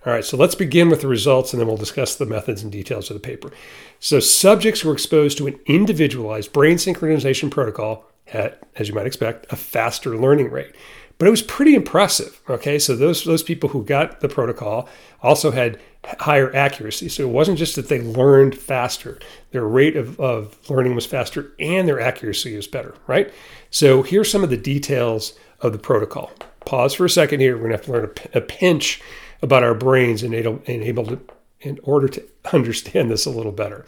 All 0.07 0.13
right, 0.15 0.25
so 0.25 0.39
let's 0.39 0.55
begin 0.55 0.89
with 0.89 1.03
the 1.03 1.09
results 1.09 1.53
and 1.53 1.61
then 1.61 1.67
we'll 1.67 1.77
discuss 1.77 2.15
the 2.15 2.25
methods 2.25 2.63
and 2.63 2.73
details 2.73 3.11
of 3.11 3.15
the 3.15 3.21
paper. 3.21 3.51
So, 3.99 4.19
subjects 4.19 4.83
were 4.83 4.95
exposed 4.95 5.37
to 5.39 5.47
an 5.47 5.61
individualized 5.67 6.55
brain 6.55 6.77
synchronization 6.77 7.51
protocol 7.51 8.07
at, 8.33 8.63
as 8.77 8.89
you 8.89 8.95
might 8.95 9.07
expect, 9.07 9.53
a 9.53 9.57
faster 9.57 10.17
learning 10.17 10.51
rate. 10.51 10.75
But 11.19 11.29
it 11.29 11.33
was 11.33 11.43
pretty 11.43 11.75
impressive. 11.75 12.41
Okay, 12.49 12.79
so 12.79 12.97
those, 12.97 13.25
those 13.25 13.43
people 13.43 13.69
who 13.69 13.85
got 13.85 14.21
the 14.21 14.29
protocol 14.29 14.89
also 15.23 15.51
had 15.51 15.79
higher 16.19 16.55
accuracy. 16.57 17.11
So 17.11 17.25
it 17.25 17.33
wasn't 17.33 17.59
just 17.59 17.77
that 17.77 17.91
they 17.91 18.01
learned 18.01 18.57
faster, 18.57 19.19
their 19.51 19.67
rate 19.67 19.97
of, 19.97 20.19
of 20.19 20.57
learning 20.71 20.95
was 20.95 21.05
faster 21.05 21.53
and 21.61 21.87
their 21.87 22.01
accuracy 22.01 22.57
was 22.57 22.67
better, 22.67 22.95
right? 23.07 23.31
So 23.69 24.03
here's 24.03 24.31
some 24.31 24.43
of 24.43 24.49
the 24.49 24.57
details 24.57 25.35
of 25.61 25.73
the 25.73 25.79
protocol. 25.79 26.33
Pause 26.65 26.95
for 26.95 27.05
a 27.05 27.11
second 27.11 27.41
here. 27.41 27.55
We're 27.55 27.69
going 27.69 27.73
to 27.73 27.77
have 27.77 27.87
to 27.87 27.93
learn 27.93 28.11
a, 28.33 28.39
a 28.39 28.41
pinch 28.41 29.03
about 29.43 29.63
our 29.63 29.75
brains 29.75 30.23
and 30.23 30.35
able, 30.35 31.07
to, 31.07 31.21
in 31.61 31.79
order 31.83 32.09
to 32.09 32.25
understand 32.53 33.11
this 33.11 33.27
a 33.27 33.31
little 33.31 33.53
better. 33.53 33.85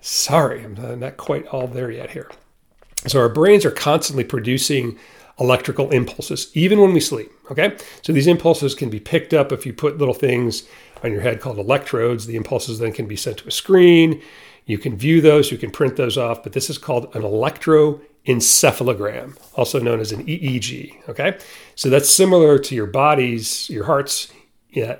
Sorry, 0.00 0.64
I'm 0.64 1.00
not 1.00 1.16
quite 1.16 1.46
all 1.48 1.68
there 1.68 1.90
yet 1.90 2.10
here. 2.10 2.30
So 3.06 3.20
our 3.20 3.28
brains 3.28 3.64
are 3.64 3.70
constantly 3.70 4.24
producing 4.24 4.98
electrical 5.38 5.90
impulses, 5.90 6.50
even 6.54 6.80
when 6.80 6.92
we 6.92 7.00
sleep. 7.00 7.30
Okay, 7.50 7.76
so 8.02 8.12
these 8.12 8.26
impulses 8.26 8.74
can 8.74 8.90
be 8.90 9.00
picked 9.00 9.34
up 9.34 9.52
if 9.52 9.66
you 9.66 9.72
put 9.72 9.98
little 9.98 10.14
things 10.14 10.64
on 11.02 11.12
your 11.12 11.20
head 11.20 11.40
called 11.40 11.58
electrodes. 11.58 12.26
The 12.26 12.36
impulses 12.36 12.78
then 12.78 12.92
can 12.92 13.06
be 13.06 13.16
sent 13.16 13.38
to 13.38 13.48
a 13.48 13.50
screen. 13.50 14.22
You 14.64 14.78
can 14.78 14.96
view 14.96 15.20
those, 15.20 15.50
you 15.50 15.58
can 15.58 15.72
print 15.72 15.96
those 15.96 16.16
off, 16.16 16.44
but 16.44 16.52
this 16.52 16.70
is 16.70 16.78
called 16.78 17.06
an 17.16 17.22
electroencephalogram, 17.22 19.36
also 19.54 19.80
known 19.80 19.98
as 19.98 20.12
an 20.12 20.24
EEG. 20.24 21.08
Okay, 21.08 21.36
so 21.74 21.90
that's 21.90 22.08
similar 22.08 22.60
to 22.60 22.74
your 22.74 22.86
body's, 22.86 23.68
your 23.68 23.84
heart's 23.84 24.32
yeah, 24.72 24.96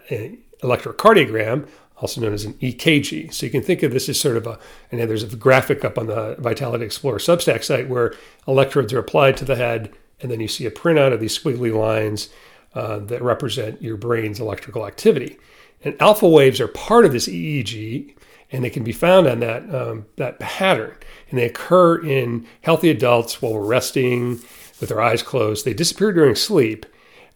electrocardiogram, 0.63 1.69
also 1.97 2.21
known 2.21 2.33
as 2.33 2.45
an 2.45 2.55
EKG. 2.55 3.33
So 3.33 3.47
you 3.47 3.53
can 3.53 3.63
think 3.63 3.83
of 3.83 3.93
this 3.93 4.09
as 4.09 4.21
sort 4.21 4.37
of 4.37 4.47
a, 4.47 4.59
and 4.91 5.01
there's 5.01 5.23
a 5.23 5.37
graphic 5.37 5.85
up 5.85 5.99
on 5.99 6.07
the 6.07 6.37
Vitality 6.39 6.85
Explorer 6.85 7.19
Substack 7.19 7.63
site 7.63 7.89
where 7.89 8.15
electrodes 8.47 8.93
are 8.93 8.99
applied 8.99 9.37
to 9.39 9.45
the 9.45 9.57
head, 9.57 9.93
and 10.21 10.31
then 10.31 10.41
you 10.41 10.49
see 10.49 10.67
a 10.67 10.71
printout 10.71 11.13
of 11.13 11.21
these 11.21 11.39
squiggly 11.39 11.73
lines 11.75 12.29
uh, 12.75 12.99
that 12.99 13.23
represent 13.23 13.83
your 13.83 13.97
brain's 13.97 14.41
electrical 14.41 14.87
activity. 14.87 15.39
And 15.85 16.01
alpha 16.01 16.29
waves 16.29 16.61
are 16.61 16.69
part 16.69 17.05
of 17.05 17.13
this 17.13 17.29
EEG, 17.29 18.15
and 18.51 18.65
they 18.65 18.71
can 18.71 18.85
be 18.85 18.93
found 18.93 19.27
on 19.27 19.41
that 19.41 19.75
um, 19.75 20.07
that 20.17 20.39
pattern. 20.39 20.97
And 21.31 21.39
they 21.39 21.47
occur 21.47 22.05
in 22.05 22.47
healthy 22.61 22.91
adults 22.91 23.41
while 23.41 23.55
we're 23.55 23.65
resting 23.65 24.41
with 24.81 24.93
our 24.93 25.01
eyes 25.01 25.23
closed. 25.23 25.65
They 25.65 25.75
disappear 25.75 26.13
during 26.13 26.35
sleep, 26.35 26.87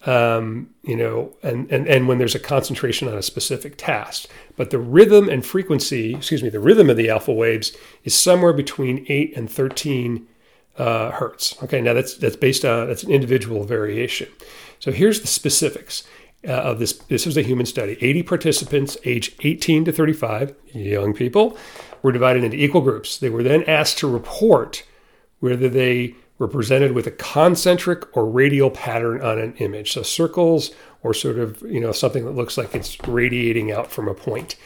um, 0.06 0.70
you 0.82 0.96
know, 0.96 1.32
and, 1.42 1.70
and, 1.70 1.86
and 1.88 2.06
when 2.06 2.18
there's 2.18 2.36
a 2.36 2.40
concentration 2.40 3.08
on 3.08 3.18
a 3.18 3.22
specific 3.22 3.76
task. 3.76 4.28
But 4.56 4.70
the 4.70 4.78
rhythm 4.78 5.28
and 5.28 5.44
frequency, 5.44 6.14
excuse 6.14 6.42
me, 6.42 6.48
the 6.48 6.60
rhythm 6.60 6.88
of 6.88 6.96
the 6.96 7.10
alpha 7.10 7.32
waves 7.32 7.76
is 8.04 8.14
somewhere 8.14 8.52
between 8.52 9.04
8 9.08 9.36
and 9.36 9.50
13 9.50 10.26
uh, 10.78 11.10
hertz. 11.10 11.60
Okay, 11.62 11.80
now 11.80 11.92
that's 11.92 12.16
that's 12.16 12.36
based 12.36 12.64
on 12.64 12.86
that's 12.86 13.02
an 13.02 13.10
individual 13.10 13.64
variation. 13.64 14.28
So 14.78 14.92
here's 14.92 15.20
the 15.20 15.26
specifics 15.26 16.04
uh, 16.46 16.52
of 16.52 16.78
this. 16.78 16.92
This 16.92 17.26
was 17.26 17.36
a 17.36 17.42
human 17.42 17.66
study. 17.66 17.96
80 18.00 18.22
participants, 18.22 18.96
age 19.04 19.34
18 19.40 19.86
to 19.86 19.92
35, 19.92 20.54
young 20.72 21.14
people, 21.14 21.56
were 22.02 22.12
divided 22.12 22.44
into 22.44 22.58
equal 22.58 22.82
groups. 22.82 23.18
They 23.18 23.30
were 23.30 23.42
then 23.42 23.64
asked 23.64 23.98
to 23.98 24.08
report 24.08 24.84
whether 25.40 25.68
they 25.68 26.14
were 26.38 26.48
presented 26.48 26.92
with 26.92 27.06
a 27.06 27.10
concentric 27.10 28.14
or 28.16 28.26
radial 28.26 28.70
pattern 28.70 29.20
on 29.22 29.38
an 29.38 29.54
image. 29.56 29.92
So 29.92 30.02
circles 30.02 30.70
or 31.02 31.14
sort 31.14 31.38
of 31.38 31.62
you 31.62 31.80
know 31.80 31.92
something 31.92 32.24
that 32.24 32.32
looks 32.32 32.58
like 32.58 32.74
it's 32.74 32.98
radiating 33.06 33.72
out 33.72 33.90
from 33.90 34.08
a 34.08 34.14
point 34.14 34.56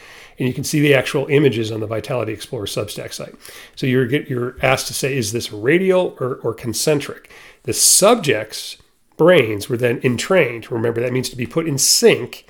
and 0.41 0.47
you 0.47 0.55
can 0.55 0.63
see 0.63 0.79
the 0.79 0.95
actual 0.95 1.27
images 1.27 1.71
on 1.71 1.81
the 1.81 1.85
Vitality 1.85 2.33
Explorer 2.33 2.65
Substack 2.65 3.13
site. 3.13 3.35
So 3.75 3.85
you're 3.85 4.07
you're 4.07 4.55
asked 4.63 4.87
to 4.87 4.93
say, 4.93 5.15
is 5.15 5.31
this 5.31 5.51
radial 5.51 6.17
or, 6.19 6.37
or 6.37 6.55
concentric? 6.55 7.29
The 7.61 7.73
subjects' 7.73 8.77
brains 9.17 9.69
were 9.69 9.77
then 9.77 9.99
entrained. 10.03 10.71
Remember, 10.71 10.99
that 10.99 11.13
means 11.13 11.29
to 11.29 11.35
be 11.35 11.45
put 11.45 11.67
in 11.67 11.77
sync 11.77 12.47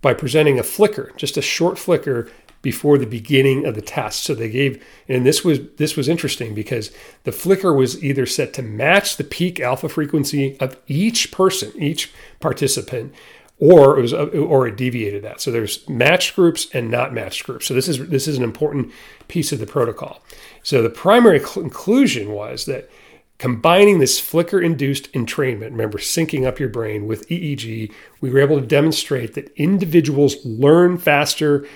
by 0.00 0.14
presenting 0.14 0.58
a 0.58 0.62
flicker, 0.62 1.12
just 1.16 1.36
a 1.36 1.42
short 1.42 1.78
flicker 1.78 2.30
before 2.64 2.98
the 2.98 3.06
beginning 3.06 3.64
of 3.64 3.76
the 3.76 3.82
test. 3.82 4.24
So 4.24 4.34
they 4.34 4.50
gave, 4.50 4.84
and 5.08 5.24
this 5.24 5.44
was 5.44 5.60
this 5.76 5.96
was 5.96 6.08
interesting 6.08 6.54
because 6.54 6.90
the 7.22 7.30
flicker 7.30 7.72
was 7.72 8.02
either 8.02 8.26
set 8.26 8.52
to 8.54 8.62
match 8.62 9.16
the 9.16 9.22
peak 9.22 9.60
alpha 9.60 9.88
frequency 9.88 10.58
of 10.58 10.76
each 10.88 11.30
person, 11.30 11.70
each 11.80 12.12
participant, 12.40 13.14
or 13.60 13.96
it 13.98 14.02
was 14.02 14.12
or 14.12 14.66
it 14.66 14.76
deviated 14.76 15.22
that. 15.22 15.40
So 15.40 15.52
there's 15.52 15.88
matched 15.88 16.34
groups 16.34 16.66
and 16.72 16.90
not 16.90 17.12
matched 17.12 17.44
groups. 17.44 17.66
So 17.66 17.74
this 17.74 17.86
is 17.86 18.08
this 18.08 18.26
is 18.26 18.36
an 18.36 18.42
important 18.42 18.90
piece 19.28 19.52
of 19.52 19.60
the 19.60 19.66
protocol. 19.66 20.20
So 20.64 20.82
the 20.82 20.90
primary 20.90 21.38
conclusion 21.38 22.30
was 22.30 22.64
that 22.64 22.90
combining 23.38 23.98
this 23.98 24.18
flicker 24.20 24.60
induced 24.60 25.12
entrainment, 25.12 25.70
remember 25.70 25.98
syncing 25.98 26.46
up 26.46 26.58
your 26.58 26.68
brain 26.68 27.06
with 27.06 27.28
EEG, 27.28 27.92
we 28.20 28.30
were 28.30 28.40
able 28.40 28.60
to 28.60 28.66
demonstrate 28.66 29.34
that 29.34 29.52
individuals 29.56 30.36
learn 30.44 30.96
faster 30.96 31.66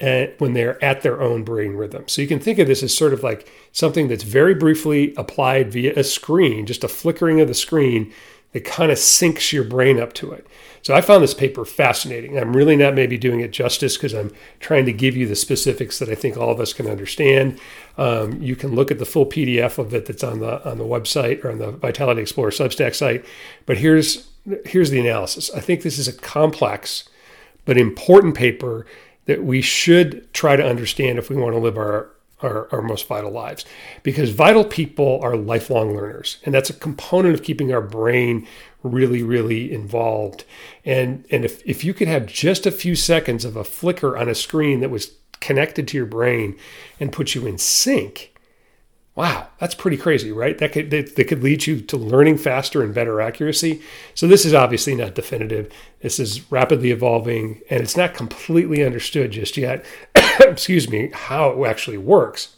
uh, 0.00 0.26
when 0.38 0.52
they're 0.52 0.82
at 0.84 1.02
their 1.02 1.20
own 1.20 1.44
brain 1.44 1.72
rhythm. 1.72 2.06
So 2.06 2.22
you 2.22 2.28
can 2.28 2.38
think 2.38 2.58
of 2.58 2.66
this 2.66 2.82
as 2.82 2.96
sort 2.96 3.12
of 3.12 3.22
like 3.22 3.50
something 3.72 4.08
that's 4.08 4.22
very 4.22 4.54
briefly 4.54 5.14
applied 5.16 5.72
via 5.72 5.92
a 5.94 6.04
screen, 6.04 6.66
just 6.66 6.84
a 6.84 6.88
flickering 6.88 7.40
of 7.40 7.48
the 7.48 7.54
screen 7.54 8.12
that 8.52 8.64
kind 8.64 8.90
of 8.90 8.98
syncs 8.98 9.52
your 9.52 9.64
brain 9.64 10.00
up 10.00 10.12
to 10.14 10.32
it. 10.32 10.46
So 10.82 10.94
I 10.94 11.00
found 11.00 11.22
this 11.22 11.34
paper 11.34 11.64
fascinating. 11.64 12.38
I'm 12.38 12.56
really 12.56 12.76
not 12.76 12.94
maybe 12.94 13.18
doing 13.18 13.40
it 13.40 13.50
justice 13.50 13.96
because 13.96 14.14
I'm 14.14 14.30
trying 14.60 14.86
to 14.86 14.92
give 14.92 15.16
you 15.16 15.26
the 15.26 15.36
specifics 15.36 15.98
that 15.98 16.08
I 16.08 16.14
think 16.14 16.36
all 16.36 16.50
of 16.50 16.60
us 16.60 16.72
can 16.72 16.86
understand. 16.86 17.60
Um, 17.98 18.40
you 18.40 18.56
can 18.56 18.74
look 18.74 18.90
at 18.90 18.98
the 18.98 19.04
full 19.04 19.26
PDF 19.26 19.78
of 19.78 19.92
it 19.92 20.06
that's 20.06 20.24
on 20.24 20.38
the 20.38 20.66
on 20.68 20.78
the 20.78 20.84
website 20.84 21.44
or 21.44 21.50
on 21.50 21.58
the 21.58 21.72
Vitality 21.72 22.22
Explorer 22.22 22.50
Substack 22.50 22.94
site. 22.94 23.24
But 23.66 23.78
here's 23.78 24.28
here's 24.64 24.90
the 24.90 25.00
analysis. 25.00 25.50
I 25.54 25.60
think 25.60 25.82
this 25.82 25.98
is 25.98 26.08
a 26.08 26.12
complex 26.12 27.08
but 27.66 27.76
important 27.76 28.34
paper 28.34 28.86
that 29.28 29.44
we 29.44 29.60
should 29.60 30.32
try 30.32 30.56
to 30.56 30.66
understand 30.66 31.18
if 31.18 31.28
we 31.30 31.36
want 31.36 31.54
to 31.54 31.60
live 31.60 31.78
our 31.78 32.10
our, 32.40 32.72
our, 32.72 32.80
most 32.80 33.08
vital 33.08 33.32
lives. 33.32 33.64
Because 34.04 34.30
vital 34.30 34.64
people 34.64 35.18
are 35.24 35.36
lifelong 35.36 35.96
learners 35.96 36.38
and 36.44 36.54
that's 36.54 36.70
a 36.70 36.72
component 36.72 37.34
of 37.34 37.42
keeping 37.42 37.72
our 37.72 37.80
brain 37.80 38.46
really 38.84 39.22
really 39.22 39.72
involved. 39.72 40.44
And 40.84 41.24
and 41.30 41.44
if, 41.44 41.62
if 41.66 41.84
you 41.84 41.92
could 41.92 42.08
have 42.08 42.26
just 42.26 42.64
a 42.64 42.70
few 42.72 42.94
seconds 42.94 43.44
of 43.44 43.56
a 43.56 43.64
flicker 43.64 44.16
on 44.16 44.28
a 44.28 44.34
screen 44.34 44.80
that 44.80 44.90
was 44.90 45.12
connected 45.40 45.86
to 45.88 45.96
your 45.96 46.06
brain 46.06 46.56
and 47.00 47.12
put 47.12 47.34
you 47.34 47.46
in 47.46 47.58
sync 47.58 48.32
wow 49.18 49.48
that's 49.58 49.74
pretty 49.74 49.96
crazy 49.96 50.30
right? 50.30 50.58
That 50.58 50.72
could 50.72 50.90
that, 50.90 51.16
that 51.16 51.24
could 51.24 51.42
lead 51.42 51.66
you 51.66 51.80
to 51.80 51.96
learning 51.96 52.38
faster 52.38 52.82
and 52.82 52.94
better 52.94 53.20
accuracy. 53.20 53.82
So 54.14 54.26
this 54.26 54.44
is 54.44 54.54
obviously 54.54 54.94
not 54.94 55.14
definitive. 55.14 55.72
This 56.00 56.20
is 56.20 56.50
rapidly 56.50 56.92
evolving 56.92 57.60
and 57.68 57.82
it's 57.82 57.96
not 57.96 58.14
completely 58.14 58.84
understood 58.84 59.32
just 59.32 59.56
yet 59.56 59.84
excuse 60.40 60.88
me, 60.88 61.10
how 61.12 61.50
it 61.50 61.68
actually 61.68 61.98
works. 61.98 62.54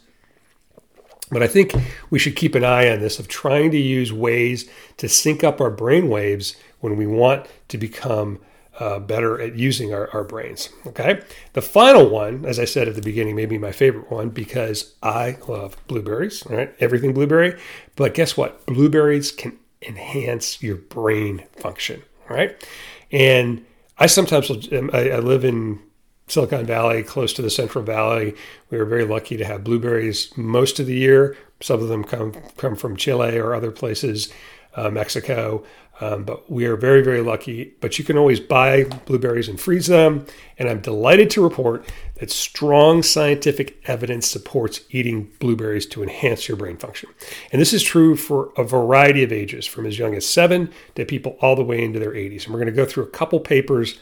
But 1.31 1.41
I 1.41 1.47
think 1.47 1.73
we 2.09 2.19
should 2.19 2.35
keep 2.35 2.55
an 2.55 2.65
eye 2.65 2.89
on 2.91 2.99
this 2.99 3.17
of 3.17 3.27
trying 3.27 3.71
to 3.71 3.77
use 3.79 4.11
ways 4.11 4.69
to 4.97 5.09
sync 5.09 5.43
up 5.43 5.61
our 5.61 5.71
brain 5.71 6.09
waves 6.09 6.55
when 6.81 6.97
we 6.97 7.07
want 7.07 7.47
to 7.69 7.77
become 7.77 8.39
uh, 8.79 8.99
better 8.99 9.39
at 9.39 9.55
using 9.55 9.93
our, 9.93 10.09
our 10.11 10.23
brains. 10.23 10.69
Okay. 10.87 11.21
The 11.53 11.61
final 11.61 12.09
one, 12.09 12.45
as 12.45 12.57
I 12.57 12.65
said 12.65 12.87
at 12.87 12.95
the 12.95 13.01
beginning, 13.01 13.35
maybe 13.35 13.57
my 13.57 13.71
favorite 13.71 14.09
one 14.09 14.29
because 14.29 14.95
I 15.03 15.37
love 15.47 15.75
blueberries, 15.87 16.43
right? 16.49 16.73
Everything 16.79 17.13
blueberry. 17.13 17.59
But 17.95 18.13
guess 18.13 18.37
what? 18.37 18.65
Blueberries 18.65 19.31
can 19.31 19.57
enhance 19.81 20.61
your 20.63 20.77
brain 20.77 21.43
function, 21.57 22.03
right? 22.29 22.63
And 23.11 23.65
I 23.97 24.05
sometimes, 24.05 24.49
I, 24.71 25.09
I 25.09 25.19
live 25.19 25.43
in 25.43 25.79
Silicon 26.27 26.65
Valley, 26.65 27.03
close 27.03 27.33
to 27.33 27.41
the 27.41 27.49
Central 27.49 27.83
Valley. 27.83 28.35
We 28.69 28.77
are 28.77 28.85
very 28.85 29.05
lucky 29.05 29.35
to 29.37 29.45
have 29.45 29.65
blueberries 29.65 30.35
most 30.37 30.79
of 30.79 30.85
the 30.85 30.95
year. 30.95 31.35
Some 31.59 31.81
of 31.81 31.89
them 31.89 32.03
come 32.03 32.33
come 32.57 32.75
from 32.75 32.95
Chile 32.95 33.37
or 33.37 33.53
other 33.53 33.69
places, 33.69 34.31
uh, 34.75 34.89
Mexico. 34.89 35.63
Um, 35.99 36.23
but 36.23 36.51
we 36.51 36.65
are 36.65 36.75
very, 36.75 37.03
very 37.03 37.21
lucky. 37.21 37.75
But 37.79 37.99
you 37.99 38.03
can 38.03 38.17
always 38.17 38.39
buy 38.39 38.85
blueberries 39.05 39.47
and 39.47 39.59
freeze 39.59 39.85
them. 39.85 40.25
And 40.57 40.67
I'm 40.67 40.81
delighted 40.81 41.29
to 41.31 41.43
report 41.43 41.87
that 42.15 42.31
strong 42.31 43.03
scientific 43.03 43.79
evidence 43.85 44.27
supports 44.27 44.81
eating 44.89 45.31
blueberries 45.39 45.85
to 45.87 46.01
enhance 46.01 46.47
your 46.47 46.57
brain 46.57 46.77
function. 46.77 47.09
And 47.51 47.61
this 47.61 47.71
is 47.71 47.83
true 47.83 48.15
for 48.15 48.51
a 48.57 48.63
variety 48.63 49.23
of 49.23 49.31
ages, 49.31 49.67
from 49.67 49.85
as 49.85 49.99
young 49.99 50.15
as 50.15 50.25
seven 50.25 50.71
to 50.95 51.05
people 51.05 51.37
all 51.39 51.55
the 51.55 51.63
way 51.63 51.83
into 51.83 51.99
their 51.99 52.13
80s. 52.13 52.45
And 52.45 52.53
we're 52.53 52.59
going 52.59 52.73
to 52.73 52.75
go 52.75 52.85
through 52.85 53.03
a 53.03 53.09
couple 53.09 53.39
papers. 53.39 53.99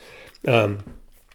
Um, 0.47 0.79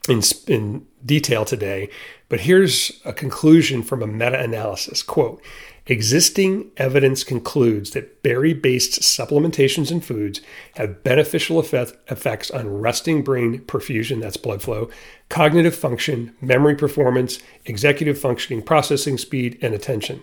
in, 0.08 0.22
in 0.48 0.86
detail 1.04 1.44
today, 1.44 1.88
but 2.28 2.40
here's 2.40 3.00
a 3.04 3.12
conclusion 3.12 3.82
from 3.82 4.02
a 4.02 4.06
meta 4.06 4.40
analysis. 4.40 5.02
Quote 5.02 5.42
Existing 5.86 6.70
evidence 6.78 7.22
concludes 7.22 7.90
that 7.90 8.22
berry 8.22 8.54
based 8.54 9.02
supplementations 9.02 9.90
and 9.90 10.02
foods 10.02 10.40
have 10.76 11.04
beneficial 11.04 11.58
effect, 11.58 11.92
effects 12.10 12.50
on 12.50 12.80
resting 12.80 13.22
brain 13.22 13.58
perfusion, 13.60 14.22
that's 14.22 14.38
blood 14.38 14.62
flow, 14.62 14.88
cognitive 15.28 15.74
function, 15.74 16.34
memory 16.40 16.74
performance, 16.74 17.38
executive 17.66 18.18
functioning, 18.18 18.62
processing 18.62 19.18
speed, 19.18 19.58
and 19.60 19.74
attention. 19.74 20.22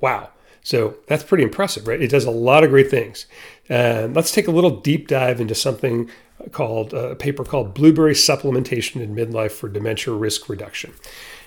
Wow. 0.00 0.30
So 0.62 0.96
that's 1.08 1.24
pretty 1.24 1.42
impressive, 1.42 1.88
right? 1.88 2.00
It 2.00 2.10
does 2.10 2.24
a 2.24 2.30
lot 2.30 2.62
of 2.62 2.70
great 2.70 2.90
things. 2.90 3.26
Uh, 3.68 4.08
let's 4.12 4.30
take 4.30 4.46
a 4.46 4.52
little 4.52 4.80
deep 4.80 5.08
dive 5.08 5.40
into 5.40 5.54
something 5.56 6.08
called 6.52 6.94
uh, 6.94 7.10
a 7.10 7.16
paper 7.16 7.44
called 7.44 7.74
Blueberry 7.74 8.14
Supplementation 8.14 9.00
in 9.00 9.14
Midlife 9.14 9.52
for 9.52 9.68
Dementia 9.68 10.14
Risk 10.14 10.48
Reduction. 10.48 10.92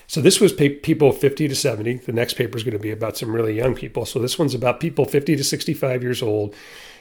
So 0.06 0.20
this 0.20 0.40
was 0.40 0.52
people 0.52 1.12
50 1.12 1.48
to 1.48 1.54
70. 1.54 1.94
The 1.98 2.12
next 2.12 2.34
paper 2.34 2.56
is 2.56 2.64
going 2.64 2.76
to 2.76 2.82
be 2.82 2.90
about 2.90 3.16
some 3.16 3.32
really 3.32 3.56
young 3.56 3.74
people. 3.74 4.04
So 4.04 4.18
this 4.18 4.38
one's 4.38 4.54
about 4.54 4.80
people 4.80 5.04
50 5.04 5.36
to 5.36 5.44
65 5.44 6.02
years 6.02 6.22
old, 6.22 6.54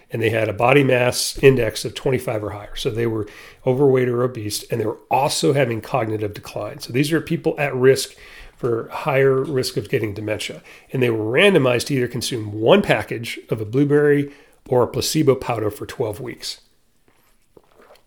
and 0.10 0.22
they 0.22 0.30
had 0.30 0.48
a 0.48 0.54
body 0.54 0.84
mass 0.84 1.38
index 1.40 1.84
of 1.84 1.96
25 1.96 2.44
or 2.44 2.50
higher. 2.52 2.76
So 2.76 2.90
they 2.90 3.08
were 3.08 3.28
overweight 3.68 4.08
or 4.08 4.24
obese, 4.24 4.64
and 4.64 4.80
they 4.80 4.86
were 4.86 5.00
also 5.12 5.54
having 5.54 5.82
cognitive 5.82 6.34
decline. 6.34 6.80
So 6.80 6.94
these 6.94 7.12
are 7.12 7.20
people 7.20 7.56
at 7.60 7.76
risk 7.76 8.16
for 8.56 8.88
higher 8.90 9.44
risk 9.44 9.76
of 9.76 9.90
getting 9.90 10.14
dementia. 10.14 10.62
And 10.94 11.04
they 11.04 11.10
were 11.10 11.26
randomized 11.26 11.88
to 11.88 11.96
either 11.96 12.08
consume 12.08 12.54
one 12.54 12.82
package 12.82 13.40
of 13.50 13.60
a 13.60 13.66
blueberry 13.66 14.34
or 14.70 14.84
a 14.84 14.88
placebo 14.88 15.36
powder 15.36 15.70
for 15.70 15.86
12 15.86 16.22
weeks 16.22 16.62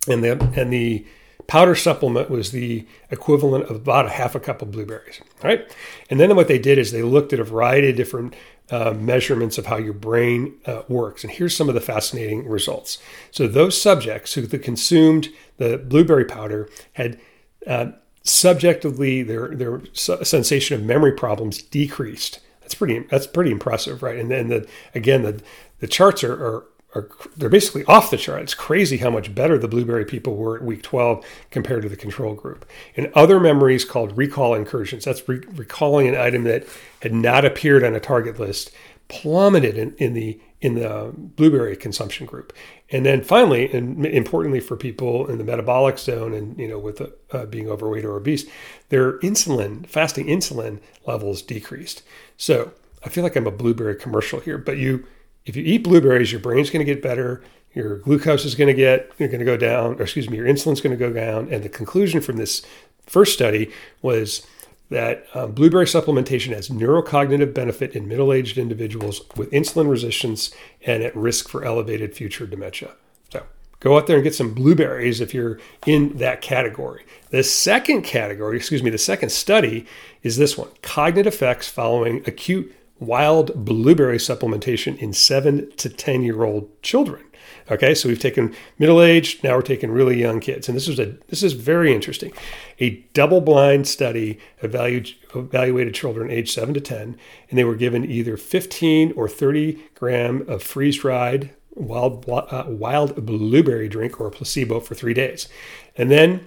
and 0.09 0.23
the 0.23 0.33
and 0.57 0.73
the 0.73 1.07
powder 1.47 1.77
supplement 1.77 2.29
was 2.29 2.51
the 2.51 2.85
equivalent 3.11 3.65
of 3.65 3.77
about 3.77 4.07
a 4.07 4.11
half 4.11 4.35
a 4.35 4.41
cup 4.41 4.63
of 4.63 4.73
blueberries. 4.73 5.21
Right, 5.43 5.71
and 6.11 6.19
then 6.19 6.35
what 6.35 6.49
they 6.49 6.59
did 6.59 6.79
is 6.79 6.93
they 6.93 7.03
looked 7.03 7.33
at 7.33 7.41
a 7.41 7.45
variety 7.45 7.91
of 7.91 7.97
different 7.97 8.35
uh, 8.71 8.93
measurements 8.93 9.59
of 9.59 9.67
how 9.67 9.77
your 9.77 9.93
brain 9.93 10.55
uh, 10.67 10.83
works. 10.89 11.23
And 11.23 11.33
here's 11.33 11.57
some 11.57 11.69
of 11.69 11.75
the 11.75 11.81
fascinating 11.81 12.49
results. 12.49 12.99
So 13.31 13.47
those 13.47 13.81
subjects 13.81 14.35
who 14.35 14.47
consumed 14.47 15.29
the 15.59 15.79
blueberry 15.79 16.25
powder 16.25 16.69
had 16.95 17.21
uh, 17.67 17.93
subjectively 18.23 19.23
their 19.23 19.49
their 19.49 19.83
sensation 19.93 20.81
of 20.81 20.85
memory 20.85 21.13
problems 21.13 21.63
decreased. 21.63 22.41
That's 22.61 22.75
pretty 22.75 22.99
that's 23.11 23.27
pretty 23.27 23.53
impressive, 23.53 24.03
right? 24.03 24.19
And 24.19 24.31
then 24.31 24.49
the 24.49 24.69
again 24.95 25.23
the 25.23 25.41
the 25.79 25.87
charts 25.87 26.25
are, 26.25 26.33
are 26.33 26.65
are 26.97 27.09
they're 27.37 27.49
basically 27.49 27.85
off 27.85 28.11
the 28.11 28.17
chart. 28.17 28.43
It's 28.43 28.55
crazy 28.55 28.97
how 28.97 29.11
much 29.11 29.35
better 29.35 29.59
the 29.59 29.69
blueberry 29.69 30.05
people 30.05 30.37
were 30.37 30.57
at 30.57 30.63
week 30.63 30.83
12 30.83 31.25
compared 31.51 31.83
to 31.83 31.89
the 31.89 31.97
control 31.97 32.35
group. 32.35 32.65
And 32.97 33.13
other 33.15 33.39
memories 33.39 33.85
called 33.85 34.17
recall 34.17 34.55
incursions, 34.55 35.05
that's 35.05 35.29
re- 35.29 35.43
recalling 35.53 36.09
an 36.09 36.17
item 36.17 36.45
that 36.45 36.67
had 37.03 37.13
not 37.13 37.45
appeared 37.45 37.85
on 37.85 37.95
a 37.95 38.01
target 38.01 38.41
list, 38.41 38.71
plummeted 39.09 39.77
in, 39.77 39.95
in 39.97 40.15
the 40.15 40.41
in 40.63 40.75
the 40.75 41.13
blueberry 41.15 41.77
consumption 41.77 42.27
group. 42.27 42.53
And 42.91 43.05
then 43.05 43.23
finally, 43.23 43.71
and 43.73 44.07
importantly 44.07 44.59
for 44.59 44.77
people 44.77 45.27
in 45.27 45.39
the 45.39 45.45
metabolic 45.45 45.99
zone 45.99 46.33
and 46.33 46.59
you 46.59 46.67
know 46.67 46.79
with 46.79 47.03
uh, 47.31 47.47
being 47.47 47.69
overweight 47.69 48.05
or 48.05 48.17
obese, 48.17 48.47
their 48.89 49.19
insulin 49.19 49.87
fasting 49.87 50.27
insulin 50.27 50.81
levels 51.07 51.43
decreased. 51.43 52.03
So 52.37 52.73
I 53.05 53.09
feel 53.09 53.23
like 53.23 53.37
I'm 53.37 53.47
a 53.47 53.53
blueberry 53.53 53.97
commercial 53.97 54.41
here, 54.41 54.59
but 54.59 54.79
you 54.79 55.07
if 55.47 55.57
you 55.57 55.63
eat 55.63 55.85
blueberries, 55.85 56.33
your 56.33 56.41
brain's 56.41 56.71
going 56.71 56.85
to 56.85 56.93
get 56.93 57.03
better, 57.03 57.43
your 57.73 57.99
glucose 57.99 58.45
is 58.45 58.55
going 58.55 58.69
to 58.69 58.75
get, 58.75 59.11
you're 59.19 59.29
going 59.29 59.39
to 59.39 59.45
go 59.45 59.57
down, 59.57 59.95
or 59.95 60.03
excuse 60.03 60.29
me, 60.29 60.37
your 60.37 60.47
insulin's 60.47 60.81
going 60.81 60.97
to 60.97 60.99
go 60.99 61.13
down. 61.13 61.49
And 61.53 61.63
the 61.63 61.69
conclusion 61.69 62.21
from 62.21 62.37
this 62.37 62.67
first 63.07 63.33
study 63.33 63.71
was 64.03 64.47
that 64.91 65.27
um, 65.35 65.53
blueberry 65.53 65.85
supplementation 65.85 66.53
has 66.53 66.69
neurocognitive 66.69 67.53
benefit 67.55 67.95
in 67.95 68.09
middle 68.09 68.33
aged 68.33 68.59
individuals 68.59 69.23
with 69.37 69.51
insulin 69.51 69.91
resistance 69.91 70.53
and 70.85 71.03
at 71.03 71.15
risk 71.17 71.49
for 71.49 71.65
elevated 71.65 72.15
future 72.15 72.47
dementia. 72.47 72.93
So 73.31 73.45
go 73.81 73.97
out 73.97 74.07
there 74.07 74.17
and 74.17 74.25
get 74.25 74.35
some 74.35 74.55
blueberries 74.55 75.21
if 75.21 75.35
you're 75.35 75.61
in 75.87 76.17
that 76.19 76.41
category. 76.41 77.05
The 77.31 77.43
second 77.43 78.03
category, 78.03 78.57
excuse 78.57 78.83
me, 78.83 78.91
the 78.91 78.99
second 78.99 79.31
study 79.31 79.87
is 80.23 80.37
this 80.37 80.57
one 80.57 80.71
cognitive 80.83 81.35
effects 81.35 81.69
following 81.69 82.23
acute 82.27 82.73
wild 82.99 83.65
blueberry 83.65 84.19
supplementation 84.19 84.97
in 84.99 85.13
seven 85.13 85.71
to 85.77 85.89
10 85.89 86.23
year 86.23 86.45
old 86.45 86.71
children. 86.83 87.23
Okay, 87.71 87.95
so 87.95 88.09
we've 88.09 88.21
taken 88.21 88.55
middle 88.79 89.03
aged, 89.03 89.43
now 89.43 89.57
we're 89.57 89.63
taking 89.63 89.91
really 89.91 90.21
young 90.21 90.39
kids, 90.39 90.69
and 90.69 90.77
this 90.77 90.87
is 90.87 91.01
a 91.01 91.17
this 91.29 91.43
is 91.43 91.53
very 91.53 91.93
interesting. 91.93 92.33
A 92.79 93.05
double 93.13 93.41
blind 93.41 93.89
study 93.89 94.39
evaluated, 94.63 95.15
evaluated 95.35 95.95
children 95.95 96.31
aged 96.31 96.53
seven 96.53 96.75
to 96.75 96.81
ten, 96.81 97.19
and 97.51 97.59
they 97.59 97.65
were 97.65 97.75
given 97.75 98.09
either 98.09 98.37
15 98.37 99.13
or 99.17 99.29
30 99.29 99.83
gram 99.95 100.45
of 100.49 100.63
freeze 100.63 100.99
dried 100.99 101.51
wild 101.75 102.25
uh, 102.29 102.65
wild 102.69 103.27
blueberry 103.27 103.89
drink 103.89 104.21
or 104.21 104.31
placebo 104.31 104.79
for 104.81 104.95
three 104.95 105.15
days, 105.15 105.49
and 105.97 106.11
then 106.11 106.47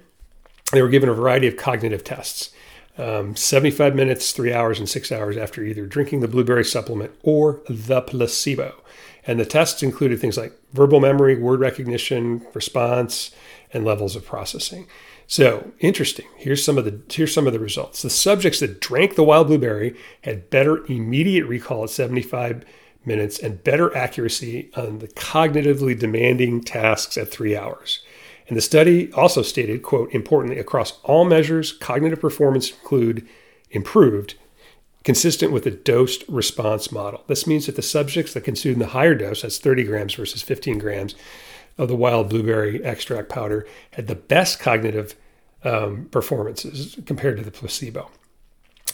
they 0.71 0.81
were 0.81 0.89
given 0.89 1.09
a 1.09 1.13
variety 1.13 1.47
of 1.47 1.57
cognitive 1.57 2.03
tests. 2.03 2.51
Um, 2.99 3.33
75 3.35 3.95
minutes, 3.95 4.33
three 4.33 4.53
hours, 4.53 4.77
and 4.77 4.89
six 4.89 5.09
hours 5.09 5.37
after 5.37 5.63
either 5.63 5.85
drinking 5.85 6.19
the 6.19 6.27
blueberry 6.27 6.65
supplement 6.65 7.13
or 7.23 7.61
the 7.69 8.01
placebo. 8.01 8.75
And 9.25 9.39
the 9.39 9.45
tests 9.45 9.81
included 9.81 10.19
things 10.19 10.37
like 10.37 10.53
verbal 10.73 10.99
memory, 10.99 11.37
word 11.37 11.61
recognition, 11.61 12.45
response, 12.53 13.31
and 13.71 13.85
levels 13.85 14.17
of 14.17 14.25
processing. 14.25 14.87
So 15.27 15.71
interesting. 15.79 16.27
Here's 16.35 16.63
some 16.63 16.77
of 16.77 16.85
the 16.85 16.99
here's 17.13 17.33
some 17.33 17.47
of 17.47 17.53
the 17.53 17.59
results. 17.59 18.01
The 18.01 18.09
subjects 18.09 18.59
that 18.59 18.81
drank 18.81 19.15
the 19.15 19.23
wild 19.23 19.47
blueberry 19.47 19.95
had 20.23 20.49
better 20.49 20.85
immediate 20.87 21.45
recall 21.45 21.83
at 21.83 21.91
75 21.91 22.65
minutes 23.05 23.39
and 23.39 23.63
better 23.63 23.95
accuracy 23.95 24.71
on 24.75 24.99
the 24.99 25.07
cognitively 25.07 25.97
demanding 25.97 26.61
tasks 26.61 27.17
at 27.17 27.29
three 27.29 27.55
hours. 27.55 27.99
And 28.49 28.57
the 28.57 28.61
study 28.61 29.13
also 29.13 29.43
stated, 29.43 29.83
quote, 29.83 30.11
importantly, 30.11 30.59
across 30.59 30.99
all 31.03 31.23
measures, 31.23 31.71
cognitive 31.71 32.19
performance 32.19 32.71
include 32.71 33.27
improved 33.71 34.35
consistent 35.03 35.51
with 35.51 35.63
the 35.63 35.71
dosed 35.71 36.23
response 36.27 36.91
model. 36.91 37.23
This 37.27 37.47
means 37.47 37.67
that 37.67 37.75
the 37.75 37.81
subjects 37.81 38.33
that 38.33 38.43
consumed 38.43 38.81
the 38.81 38.87
higher 38.87 39.15
dose, 39.15 39.43
that's 39.43 39.57
30 39.57 39.85
grams 39.85 40.13
versus 40.15 40.41
15 40.41 40.77
grams 40.79 41.15
of 41.77 41.87
the 41.87 41.95
wild 41.95 42.29
blueberry 42.29 42.83
extract 42.83 43.29
powder, 43.29 43.65
had 43.91 44.07
the 44.07 44.15
best 44.15 44.59
cognitive 44.59 45.15
um, 45.63 46.05
performances 46.11 46.97
compared 47.05 47.37
to 47.37 47.43
the 47.43 47.51
placebo. 47.51 48.09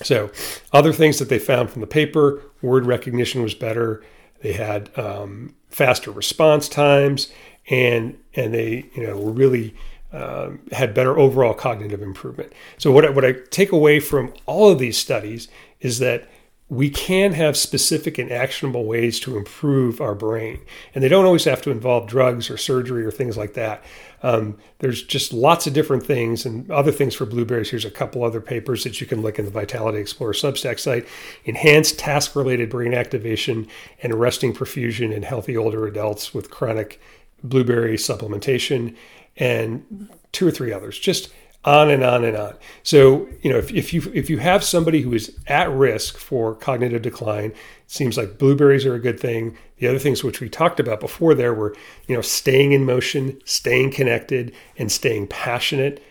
So, 0.03 0.29
other 0.73 0.91
things 0.91 1.19
that 1.19 1.29
they 1.29 1.39
found 1.39 1.69
from 1.69 1.79
the 1.79 1.87
paper 1.87 2.41
word 2.61 2.85
recognition 2.85 3.41
was 3.41 3.53
better. 3.53 4.03
They 4.41 4.53
had 4.53 4.91
um, 4.99 5.55
faster 5.75 6.09
response 6.09 6.69
times, 6.69 7.29
and 7.69 8.17
and 8.33 8.53
they 8.53 8.85
you 8.93 9.05
know 9.05 9.17
were 9.17 9.31
really 9.31 9.75
um, 10.13 10.61
had 10.71 10.93
better 10.93 11.19
overall 11.19 11.53
cognitive 11.53 12.01
improvement. 12.01 12.53
So 12.77 12.93
what 12.93 13.03
I, 13.03 13.09
what 13.09 13.25
I 13.25 13.33
take 13.49 13.73
away 13.73 13.99
from 13.99 14.33
all 14.45 14.71
of 14.71 14.79
these 14.79 14.97
studies 14.97 15.49
is 15.81 15.99
that 15.99 16.29
we 16.67 16.89
can 16.89 17.31
have 17.33 17.55
specific 17.55 18.17
and 18.17 18.31
actionable 18.31 18.85
ways 18.85 19.19
to 19.19 19.37
improve 19.37 20.01
our 20.01 20.15
brain. 20.15 20.59
And 20.95 21.03
they 21.03 21.07
don't 21.07 21.25
always 21.25 21.45
have 21.45 21.61
to 21.63 21.71
involve 21.71 22.07
drugs 22.07 22.49
or 22.49 22.57
surgery 22.57 23.05
or 23.05 23.11
things 23.11 23.37
like 23.37 23.53
that. 23.53 23.83
Um, 24.23 24.57
there's 24.79 25.03
just 25.03 25.31
lots 25.31 25.67
of 25.67 25.73
different 25.73 26.03
things 26.03 26.43
and 26.43 26.69
other 26.71 26.91
things 26.91 27.13
for 27.13 27.27
blueberries. 27.27 27.69
Here's 27.69 27.85
a 27.85 27.91
couple 27.91 28.23
other 28.23 28.41
papers 28.41 28.83
that 28.83 28.99
you 28.99 29.05
can 29.05 29.21
look 29.21 29.37
in 29.37 29.45
the 29.45 29.51
Vitality 29.51 29.99
Explorer 29.99 30.33
Substack 30.33 30.79
site. 30.79 31.07
Enhanced 31.43 31.99
task 31.99 32.35
related 32.35 32.71
brain 32.71 32.95
activation 32.95 33.67
and 34.01 34.15
resting 34.15 34.51
perfusion 34.51 35.13
in 35.13 35.21
healthy 35.21 35.55
older 35.55 35.85
adults 35.85 36.33
with 36.33 36.49
chronic 36.49 36.99
blueberry 37.43 37.95
supplementation, 37.95 38.95
and 39.37 40.09
two 40.31 40.47
or 40.47 40.51
three 40.51 40.71
others. 40.71 40.97
Just 40.97 41.31
on 41.65 41.89
and 41.89 42.03
on 42.03 42.23
and 42.23 42.37
on. 42.37 42.55
So, 42.83 43.27
you 43.41 43.51
know, 43.51 43.57
if, 43.57 43.73
if 43.73 43.93
you 43.93 44.11
if 44.13 44.29
you 44.29 44.37
have 44.37 44.63
somebody 44.63 45.01
who 45.01 45.13
is 45.13 45.35
at 45.47 45.69
risk 45.71 46.17
for 46.17 46.55
cognitive 46.55 47.01
decline, 47.01 47.51
it 47.51 47.57
seems 47.87 48.17
like 48.17 48.37
blueberries 48.37 48.85
are 48.85 48.93
a 48.93 48.99
good 48.99 49.19
thing. 49.19 49.57
The 49.77 49.87
other 49.87 49.99
things 49.99 50.23
which 50.23 50.39
we 50.39 50.47
talked 50.47 50.79
about 50.79 50.99
before 50.99 51.33
there 51.33 51.53
were, 51.53 51.75
you 52.07 52.15
know, 52.15 52.21
staying 52.21 52.71
in 52.71 52.85
motion, 52.85 53.41
staying 53.45 53.91
connected, 53.91 54.53
and 54.77 54.91
staying 54.91 55.27
passionate. 55.27 56.01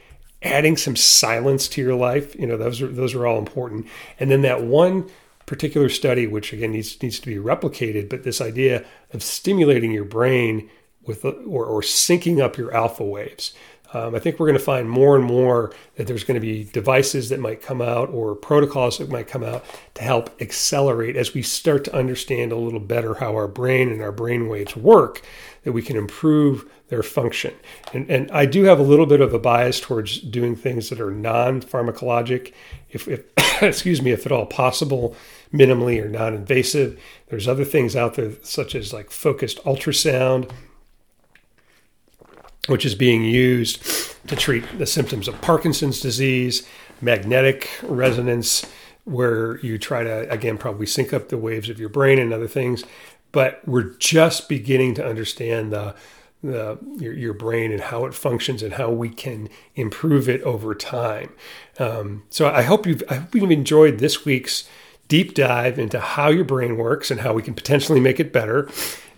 Adding 0.43 0.77
some 0.77 0.95
silence 0.95 1.69
to 1.69 1.81
your 1.81 1.95
life, 1.95 2.35
you 2.35 2.47
know, 2.47 2.59
those 2.59 2.83
are 2.83 2.89
those 2.89 3.15
are 3.15 3.27
all 3.27 3.39
important. 3.39 3.87
And 4.21 4.31
then 4.31 4.43
that 4.43 4.63
one 4.63 5.09
particular 5.47 5.89
study, 5.89 6.27
which 6.27 6.53
again 6.53 6.73
needs 6.73 7.01
needs 7.03 7.19
to 7.21 7.27
be 7.27 7.37
replicated, 7.37 8.11
but 8.11 8.25
this 8.25 8.41
idea 8.43 8.85
of 9.13 9.23
stimulating 9.23 9.93
your 9.93 10.05
brain 10.05 10.69
with 11.07 11.25
or, 11.25 11.65
or 11.65 11.81
syncing 11.81 12.43
up 12.43 12.59
your 12.59 12.75
alpha 12.75 13.05
waves. 13.05 13.55
Um, 13.95 14.15
I 14.15 14.19
think 14.19 14.39
we're 14.39 14.47
going 14.47 14.59
to 14.59 14.65
find 14.65 14.91
more 14.91 15.15
and 15.15 15.25
more 15.25 15.73
that 15.95 16.09
there's 16.09 16.25
going 16.25 16.35
to 16.35 16.41
be 16.41 16.65
devices 16.65 17.29
that 17.29 17.39
might 17.39 17.63
come 17.63 17.81
out 17.81 18.11
or 18.11 18.35
protocols 18.35 18.99
that 18.99 19.09
might 19.09 19.29
come 19.29 19.45
out 19.45 19.65
to 19.95 20.03
help 20.03 20.31
accelerate 20.43 21.17
as 21.17 21.33
we 21.33 21.43
start 21.43 21.85
to 21.85 21.95
understand 21.95 22.51
a 22.51 22.57
little 22.57 22.81
better 22.81 23.15
how 23.15 23.35
our 23.35 23.47
brain 23.47 23.91
and 23.91 24.03
our 24.03 24.11
brain 24.11 24.49
waves 24.49 24.77
work, 24.77 25.23
that 25.63 25.73
we 25.73 25.81
can 25.81 25.97
improve 25.97 26.69
their 26.89 27.05
function. 27.05 27.55
And, 27.93 28.11
and 28.11 28.31
I 28.33 28.47
do 28.47 28.65
have 28.65 28.81
a 28.81 28.83
little 28.83 29.07
bit 29.07 29.21
of 29.21 29.33
a 29.33 29.39
bias 29.39 29.81
towards 29.81 30.21
doing 30.21 30.57
things 30.57 30.91
that 30.91 31.01
are 31.01 31.13
non 31.13 31.63
pharmacologic, 31.63 32.53
if, 32.91 33.07
if 33.07 33.23
excuse 33.63 34.03
me, 34.03 34.11
if 34.11 34.27
at 34.27 34.33
all 34.33 34.47
possible, 34.47 35.15
minimally 35.53 36.05
or 36.05 36.09
non 36.09 36.35
invasive. 36.35 37.01
There's 37.29 37.47
other 37.47 37.65
things 37.65 37.95
out 37.95 38.15
there, 38.15 38.33
such 38.43 38.75
as 38.75 38.93
like 38.93 39.13
focused 39.13 39.63
ultrasound 39.65 40.51
which 42.67 42.85
is 42.87 42.95
being 42.95 43.25
used 43.25 43.83
to 44.29 44.37
treat 44.37 44.65
the 44.79 44.87
symptoms 44.87 45.29
of 45.29 45.41
Parkinson's 45.41 46.01
disease, 46.01 46.67
magnetic 47.01 47.69
resonance, 47.83 48.65
where 49.05 49.59
you 49.59 49.79
try 49.79 50.03
to, 50.03 50.31
again, 50.31 50.57
probably 50.57 50.87
sync 50.87 51.13
up 51.13 51.29
the 51.29 51.39
waves 51.39 51.69
of 51.69 51.79
your 51.79 51.91
brain 51.91 52.19
and 52.19 52.33
other 52.33 52.49
things. 52.49 52.85
But 53.33 53.61
we're 53.67 53.95
just 53.99 54.49
beginning 54.49 54.95
to 54.95 55.07
understand 55.07 55.73
the, 55.73 55.95
the 56.43 56.79
your, 56.99 57.13
your 57.13 57.35
brain 57.35 57.73
and 57.73 57.81
how 57.81 58.07
it 58.07 58.15
functions 58.15 58.63
and 58.63 58.75
how 58.75 58.91
we 58.91 59.09
can 59.09 59.49
improve 59.75 60.29
it 60.29 60.41
over 60.43 60.75
time. 60.75 61.33
Um, 61.79 62.23
so 62.31 62.49
I 62.49 62.63
hope 62.63 62.87
you've 62.87 63.03
I 63.11 63.17
hope 63.17 63.35
you've 63.35 63.51
enjoyed 63.51 63.99
this 63.99 64.25
week's 64.25 64.69
deep 65.09 65.35
dive 65.35 65.79
into 65.79 66.01
how 66.01 66.29
your 66.29 66.45
brain 66.45 66.77
works 66.77 67.11
and 67.11 67.21
how 67.21 67.35
we 67.35 67.43
can 67.43 67.55
potentially 67.55 68.01
make 68.01 68.21
it 68.21 68.33
better. 68.33 68.71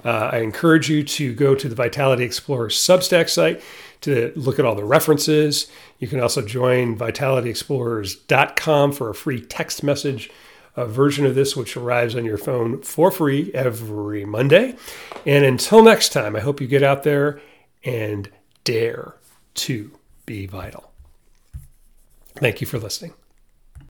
Uh, 0.04 0.30
I 0.32 0.38
encourage 0.38 0.88
you 0.88 1.02
to 1.02 1.35
go 1.35 1.54
to 1.54 1.68
the 1.68 1.74
Vitality 1.74 2.24
Explorer 2.24 2.68
Substack 2.68 3.28
site 3.28 3.62
to 4.02 4.32
look 4.37 4.59
at 4.59 4.64
all 4.64 4.74
the 4.74 4.85
references. 4.85 5.68
You 5.98 6.09
can 6.09 6.20
also 6.20 6.42
join 6.42 6.96
vitalityexplorers.com 6.96 8.92
for 8.92 9.11
a 9.11 9.14
free 9.14 9.40
text 9.40 9.82
message 9.82 10.30
a 10.76 10.87
version 10.87 11.24
of 11.24 11.35
this, 11.35 11.56
which 11.56 11.76
arrives 11.76 12.14
on 12.14 12.24
your 12.24 12.37
phone 12.38 12.82
for 12.82 13.11
free 13.11 13.50
every 13.54 14.24
Monday. 14.24 14.76
And 15.24 15.44
until 15.44 15.82
next 15.82 16.12
time, 16.12 16.37
I 16.37 16.40
hope 16.40 16.61
you 16.61 16.66
get 16.66 16.82
out 16.82 17.02
there 17.02 17.40
and 17.82 18.30
dare 18.64 19.14
to 19.54 19.90
be 20.26 20.46
vital. 20.46 20.92
Thank 22.37 22.61
you 22.61 22.66
for 22.66 22.78
listening. 22.78 23.14